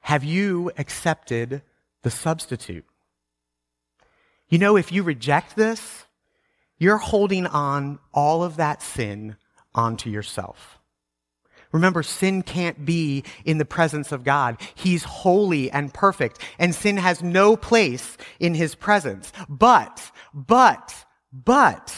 Have 0.00 0.24
you 0.24 0.72
accepted 0.76 1.62
the 2.02 2.10
substitute? 2.10 2.84
You 4.48 4.58
know, 4.58 4.76
if 4.76 4.90
you 4.90 5.04
reject 5.04 5.54
this, 5.54 6.06
you're 6.78 6.98
holding 6.98 7.46
on 7.46 8.00
all 8.12 8.42
of 8.42 8.56
that 8.56 8.82
sin 8.82 9.36
onto 9.74 10.10
yourself. 10.10 10.79
Remember, 11.72 12.02
sin 12.02 12.42
can't 12.42 12.84
be 12.84 13.24
in 13.44 13.58
the 13.58 13.64
presence 13.64 14.12
of 14.12 14.24
God. 14.24 14.60
He's 14.74 15.04
holy 15.04 15.70
and 15.70 15.94
perfect, 15.94 16.40
and 16.58 16.74
sin 16.74 16.96
has 16.96 17.22
no 17.22 17.56
place 17.56 18.16
in 18.38 18.54
his 18.54 18.74
presence. 18.74 19.32
But, 19.48 20.10
but, 20.34 21.04
but 21.32 21.94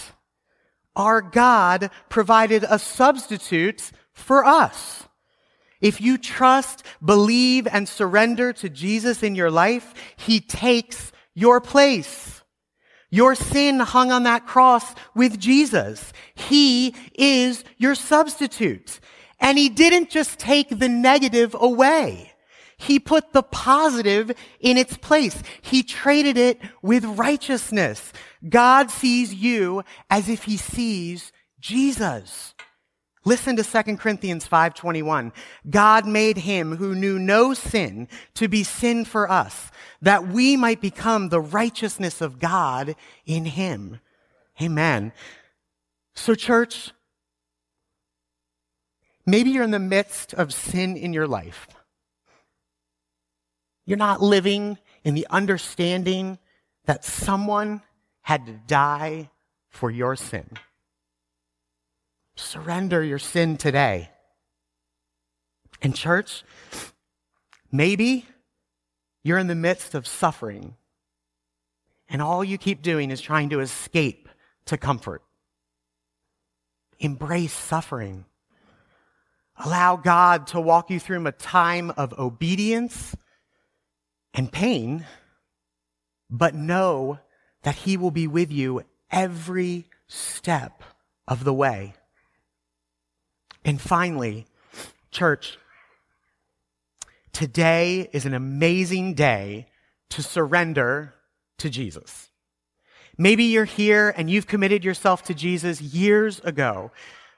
our 0.95 1.23
God 1.23 1.91
provided 2.09 2.65
a 2.69 2.79
substitute 2.79 3.93
for 4.13 4.45
us. 4.45 5.05
If 5.81 6.01
you 6.01 6.17
trust, 6.17 6.85
believe, 7.05 7.67
and 7.67 7.89
surrender 7.89 8.53
to 8.55 8.69
Jesus 8.69 9.23
in 9.23 9.35
your 9.35 9.51
life, 9.51 9.95
He 10.17 10.41
takes 10.41 11.13
your 11.35 11.61
place. 11.61 12.43
Your 13.11 13.35
sin 13.35 13.81
hung 13.81 14.13
on 14.13 14.23
that 14.23 14.47
cross 14.47 14.95
with 15.15 15.39
Jesus. 15.39 16.13
He 16.35 16.95
is 17.15 17.65
your 17.77 17.95
substitute. 17.95 19.01
And 19.43 19.59
He 19.59 19.69
didn't 19.69 20.09
just 20.09 20.39
take 20.39 20.79
the 20.79 20.89
negative 20.89 21.55
away. 21.59 22.33
He 22.83 22.99
put 22.99 23.33
the 23.33 23.45
positive 23.45 24.33
in 24.59 24.77
its 24.77 24.97
place. 24.97 25.41
He 25.61 25.85
traded 25.85 26.37
it 26.37 26.61
with 26.83 27.05
righteousness. 27.05 28.13
God 28.49 28.91
sees 28.91 29.33
you 29.33 29.85
as 30.11 30.29
if 30.29 30.45
he 30.45 30.57
sees 30.57 31.31
Jesus. 31.61 32.55
Listen 33.25 33.55
to 33.55 33.63
2 33.63 33.99
Corinthians 33.99 34.49
5:21. 34.49 35.33
God 35.71 36.07
made 36.07 36.39
him 36.39 36.77
who 36.77 36.97
knew 36.97 37.21
no 37.21 37.55
sin 37.55 38.09
to 38.35 38.49
be 38.49 38.65
sin 38.65 39.05
for 39.05 39.31
us, 39.31 39.71
that 40.01 40.27
we 40.27 40.57
might 40.57 40.81
become 40.81 41.29
the 41.29 41.41
righteousness 41.41 42.21
of 42.21 42.41
God 42.41 42.97
in 43.25 43.45
him. 43.45 44.01
Amen. 44.61 45.13
So 46.17 46.35
church, 46.35 46.91
maybe 49.27 49.51
you're 49.51 49.65
in 49.65 49.71
the 49.71 49.79
midst 49.79 50.35
of 50.35 50.53
sin 50.53 50.97
in 50.97 51.13
your 51.13 51.27
life. 51.27 51.69
You're 53.85 53.99
not 53.99 54.23
living 54.23 54.79
in 55.05 55.15
the 55.15 55.27
understanding 55.31 56.39
that 56.85 57.05
someone 57.05 57.83
had 58.23 58.47
to 58.47 58.53
die 58.67 59.31
for 59.69 59.91
your 59.91 60.17
sin. 60.17 60.49
Surrender 62.37 63.03
your 63.03 63.19
sin 63.19 63.57
today. 63.57 64.11
And, 65.81 65.95
church, 65.95 66.45
maybe 67.71 68.27
you're 69.25 69.39
in 69.39 69.49
the 69.49 69.55
midst 69.55 69.95
of 69.95 70.07
suffering, 70.07 70.77
and 72.09 72.23
all 72.23 72.45
you 72.45 72.59
keep 72.59 72.83
doing 72.83 73.11
is 73.11 73.21
trying 73.21 73.51
to 73.51 73.61
escape 73.61 74.29
to 74.67 74.77
comfort. 74.77 75.23
Embrace 76.99 77.53
suffering. 77.53 78.25
Allow 79.65 79.97
God 79.97 80.49
to 80.49 80.61
walk 80.61 80.91
you 80.91 80.99
through 80.99 81.25
a 81.27 81.33
time 81.33 81.93
of 81.97 82.13
obedience 82.19 83.15
and 84.35 84.51
pain, 84.51 85.07
but 86.29 86.55
know 86.55 87.21
that 87.63 87.77
He 87.77 87.97
will 87.97 88.11
be 88.11 88.27
with 88.27 88.51
you 88.51 88.83
every 89.11 89.87
step 90.09 90.83
of 91.29 91.45
the 91.45 91.53
way. 91.53 91.95
And 93.65 93.81
finally, 93.81 94.47
church, 95.13 95.59
today 97.33 98.11
is 98.13 98.27
an 98.27 98.35
amazing 98.35 99.15
day 99.15 99.69
to 100.11 100.23
surrender 100.23 101.15
to 101.59 101.71
Jesus. 101.71 102.31
Maybe 103.17 103.45
you're 103.45 103.65
here 103.65 104.13
and 104.17 104.29
you've 104.29 104.49
committed 104.49 104.85
yourself 104.85 105.23
to 105.25 105.35
Jesus 105.35 105.81
years 105.81 106.41
ago, 106.41 106.91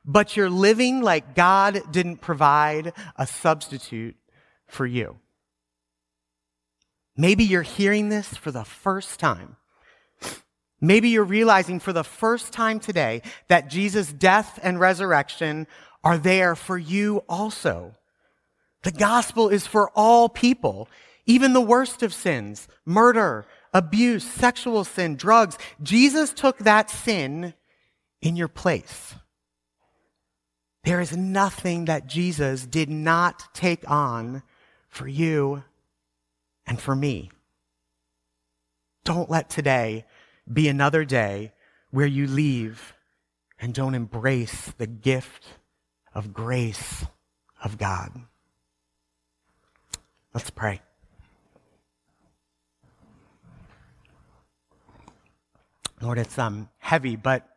but 0.05 0.37
you're 0.37 0.51
living 0.51 1.01
like 1.01 1.35
God 1.35 1.81
didn't 1.91 2.19
provide 2.19 2.93
a 3.17 3.27
substitute 3.27 4.17
for 4.67 4.87
you. 4.87 5.19
Maybe 7.17 7.45
you're 7.45 7.63
hearing 7.63 8.09
this 8.09 8.29
for 8.37 8.51
the 8.51 8.65
first 8.65 9.21
time. 9.21 9.57
Maybe 10.81 11.09
you're 11.09 11.25
realizing 11.25 11.81
for 11.81 11.93
the 11.93 12.05
first 12.05 12.53
time 12.53 12.81
today 12.81 13.23
that 13.49 13.71
Jesus' 13.71 14.13
death 14.13 14.59
and 14.63 14.79
resurrection 14.79 15.67
are 16.03 16.19
there 16.19 16.55
for 16.55 16.77
you 16.77 17.23
also. 17.29 17.95
The 18.83 18.93
gospel 18.93 19.49
is 19.49 19.67
for 19.67 19.91
all 19.95 20.29
people, 20.29 20.89
even 21.25 21.55
the 21.55 21.61
worst 21.61 22.03
of 22.03 22.13
sins, 22.13 22.69
murder, 22.85 23.47
abuse, 23.73 24.25
sexual 24.25 24.85
sin, 24.85 25.17
drugs. 25.17 25.57
Jesus 25.83 26.33
took 26.35 26.59
that 26.59 26.91
sin 26.91 27.55
in 28.21 28.37
your 28.37 28.49
place. 28.49 29.15
There 30.85 31.01
is 31.01 31.17
nothing 31.17 31.87
that 31.87 32.07
Jesus 32.07 32.67
did 32.67 32.91
not 32.91 33.55
take 33.55 33.91
on 33.91 34.43
for 34.89 35.09
you 35.09 35.65
and 36.67 36.79
for 36.81 36.95
me. 36.95 37.31
Don't 39.03 39.31
let 39.31 39.49
today 39.49 40.05
be 40.51 40.69
another 40.69 41.05
day 41.05 41.53
where 41.91 42.07
you 42.07 42.27
leave 42.27 42.95
and 43.59 43.73
don't 43.73 43.95
embrace 43.95 44.73
the 44.77 44.87
gift 44.87 45.47
of 46.15 46.35
grace 46.35 47.05
of 47.63 47.79
God. 47.79 48.13
Let's 50.35 50.51
pray. 50.51 50.83
Lord, 56.03 56.19
it's 56.19 56.39
um, 56.39 56.69
heavy, 56.79 57.17
but, 57.17 57.49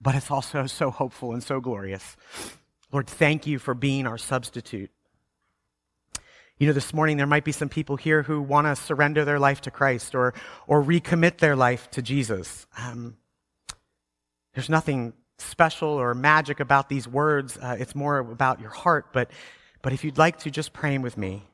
but 0.00 0.14
it's 0.14 0.30
also 0.30 0.66
so 0.66 0.90
hopeful 0.90 1.32
and 1.32 1.42
so 1.42 1.60
glorious. 1.60 2.16
Lord, 2.92 3.06
thank 3.06 3.46
you 3.46 3.58
for 3.58 3.74
being 3.74 4.06
our 4.06 4.18
substitute. 4.18 4.90
You 6.58 6.66
know, 6.66 6.72
this 6.72 6.92
morning 6.92 7.16
there 7.16 7.26
might 7.26 7.44
be 7.44 7.52
some 7.52 7.68
people 7.68 7.96
here 7.96 8.22
who 8.22 8.42
want 8.42 8.66
to 8.66 8.76
surrender 8.76 9.24
their 9.24 9.38
life 9.38 9.62
to 9.62 9.70
Christ 9.70 10.14
or, 10.14 10.34
or 10.66 10.82
recommit 10.82 11.38
their 11.38 11.56
life 11.56 11.90
to 11.92 12.02
Jesus. 12.02 12.66
Um, 12.76 13.16
there's 14.54 14.68
nothing 14.68 15.14
special 15.38 15.88
or 15.88 16.14
magic 16.14 16.60
about 16.60 16.88
these 16.88 17.08
words. 17.08 17.56
Uh, 17.56 17.76
it's 17.78 17.94
more 17.94 18.18
about 18.18 18.60
your 18.60 18.70
heart. 18.70 19.06
But, 19.12 19.30
but 19.80 19.92
if 19.92 20.04
you'd 20.04 20.18
like 20.18 20.40
to, 20.40 20.50
just 20.50 20.72
pray 20.72 20.98
with 20.98 21.16
me. 21.16 21.44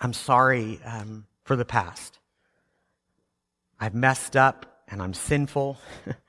I'm 0.00 0.12
sorry 0.12 0.80
um, 0.84 1.26
for 1.44 1.56
the 1.56 1.64
past. 1.64 2.18
I've 3.80 3.94
messed 3.94 4.36
up 4.36 4.82
and 4.88 5.00
I'm 5.00 5.14
sinful. 5.14 5.78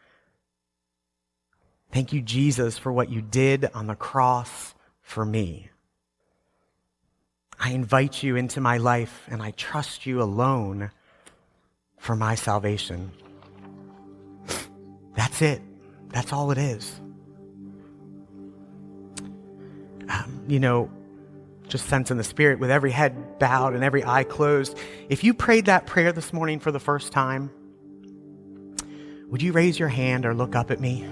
Thank 1.94 2.12
you, 2.12 2.24
Jesus, 2.24 2.80
for 2.80 2.92
what 2.92 3.10
you 3.12 3.22
did 3.22 3.70
on 3.76 3.86
the 3.86 3.94
cross 3.94 4.74
for 5.04 5.24
me. 5.24 5.70
I 7.60 7.70
invite 7.70 8.24
you 8.24 8.36
into 8.36 8.60
my 8.60 8.78
life 8.78 9.28
and 9.30 9.44
I 9.44 9.52
trust 9.52 10.08
you 10.08 10.20
alone 10.20 10.90
for 12.00 12.16
my 12.16 12.34
salvation. 12.34 13.12
That's 15.16 15.44
it. 15.44 15.62
That's 16.10 16.34
all 16.34 16.50
it 16.50 16.58
is. 16.58 17.00
Um, 20.10 20.46
you 20.48 20.60
know, 20.60 20.90
just 21.68 21.88
sense 21.90 22.10
in 22.10 22.18
the 22.18 22.24
spirit 22.24 22.58
with 22.58 22.72
every 22.72 22.92
head 22.92 23.38
bowed 23.38 23.76
and 23.76 23.84
every 23.84 24.04
eye 24.04 24.24
closed. 24.24 24.76
If 25.10 25.24
you 25.24 25.36
prayed 25.36 25.66
that 25.66 25.86
prayer 25.86 26.12
this 26.12 26.34
morning 26.34 26.60
for 26.60 26.72
the 26.72 26.80
first 26.80 27.12
time, 27.12 27.52
would 29.30 29.44
you 29.44 29.52
raise 29.52 29.78
your 29.78 29.90
hand 29.90 30.26
or 30.26 30.34
look 30.34 30.56
up 30.56 30.72
at 30.72 30.82
me? 30.82 31.08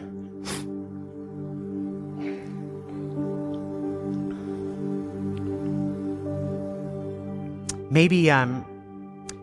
Maybe, 7.92 8.32
um, 8.32 8.66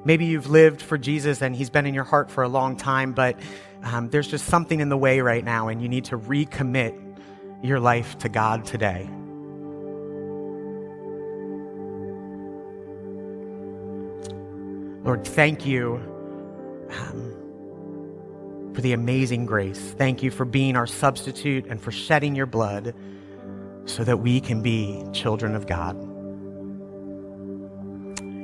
maybe 0.07 0.25
you've 0.25 0.49
lived 0.49 0.81
for 0.81 0.97
Jesus 0.97 1.43
and 1.43 1.55
he's 1.55 1.69
been 1.69 1.85
in 1.85 1.93
your 1.93 2.05
heart 2.05 2.31
for 2.31 2.43
a 2.43 2.49
long 2.49 2.77
time, 2.77 3.13
but 3.13 3.39
um, 3.83 4.09
there's 4.09 4.27
just 4.27 4.47
something 4.47 4.81
in 4.81 4.89
the 4.89 4.97
way 4.97 5.21
right 5.21 5.45
now 5.45 5.69
and 5.69 5.83
you 5.83 5.89
need 5.89 6.07
to 6.07 6.17
recommit 6.19 6.99
your 7.63 7.79
life 7.79 8.17
to 8.19 8.31
God 8.31 8.65
today. 8.65 9.07
Lord, 15.05 15.27
thank 15.27 15.67
you 15.67 15.97
um, 16.89 18.73
for 18.75 18.81
the 18.81 18.95
amazing 18.95 19.45
grace. 19.45 19.79
Thank 19.99 20.23
you 20.23 20.31
for 20.31 20.47
being 20.47 20.75
our 20.75 20.87
substitute 20.87 21.67
and 21.67 21.79
for 21.79 21.93
shedding 21.93 22.35
your 22.35 22.47
blood 22.47 22.95
so 23.85 24.05
that 24.05 24.21
we 24.21 24.41
can 24.41 24.63
be 24.63 25.05
children 25.13 25.55
of 25.55 25.67
God. 25.67 26.08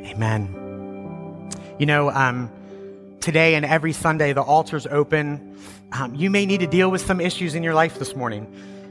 Amen. 0.04 1.50
You 1.78 1.86
know, 1.86 2.10
um, 2.10 2.50
today 3.20 3.54
and 3.54 3.64
every 3.64 3.92
Sunday, 3.92 4.34
the 4.34 4.42
altar's 4.42 4.86
open. 4.86 5.58
Um, 5.92 6.14
you 6.14 6.28
may 6.28 6.44
need 6.44 6.60
to 6.60 6.66
deal 6.66 6.90
with 6.90 7.00
some 7.00 7.20
issues 7.20 7.54
in 7.54 7.62
your 7.62 7.72
life 7.74 7.98
this 7.98 8.14
morning. 8.14 8.46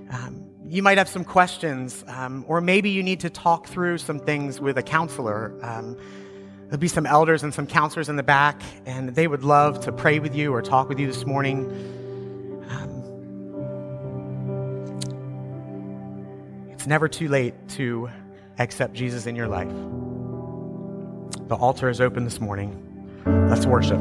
Um, 0.09 0.43
you 0.65 0.81
might 0.81 0.97
have 0.97 1.07
some 1.07 1.23
questions, 1.23 2.03
um, 2.07 2.43
or 2.47 2.61
maybe 2.61 2.89
you 2.89 3.03
need 3.03 3.19
to 3.19 3.29
talk 3.29 3.67
through 3.67 3.99
some 3.99 4.17
things 4.17 4.59
with 4.59 4.75
a 4.79 4.81
counselor. 4.81 5.53
Um, 5.61 5.95
there'll 6.63 6.79
be 6.79 6.87
some 6.87 7.05
elders 7.05 7.43
and 7.43 7.53
some 7.53 7.67
counselors 7.67 8.09
in 8.09 8.15
the 8.15 8.23
back, 8.23 8.59
and 8.87 9.09
they 9.09 9.27
would 9.27 9.43
love 9.43 9.81
to 9.81 9.91
pray 9.91 10.17
with 10.17 10.35
you 10.35 10.51
or 10.51 10.63
talk 10.63 10.89
with 10.89 10.99
you 10.99 11.05
this 11.05 11.27
morning. 11.27 11.69
Um, 12.71 13.03
it's 16.71 16.87
never 16.87 17.07
too 17.07 17.27
late 17.29 17.53
to 17.69 18.09
accept 18.57 18.95
Jesus 18.95 19.27
in 19.27 19.35
your 19.35 19.47
life. 19.47 19.71
The 21.47 21.55
altar 21.55 21.89
is 21.89 22.01
open 22.01 22.23
this 22.23 22.39
morning. 22.39 22.79
Let's 23.25 23.65
worship. 23.65 23.99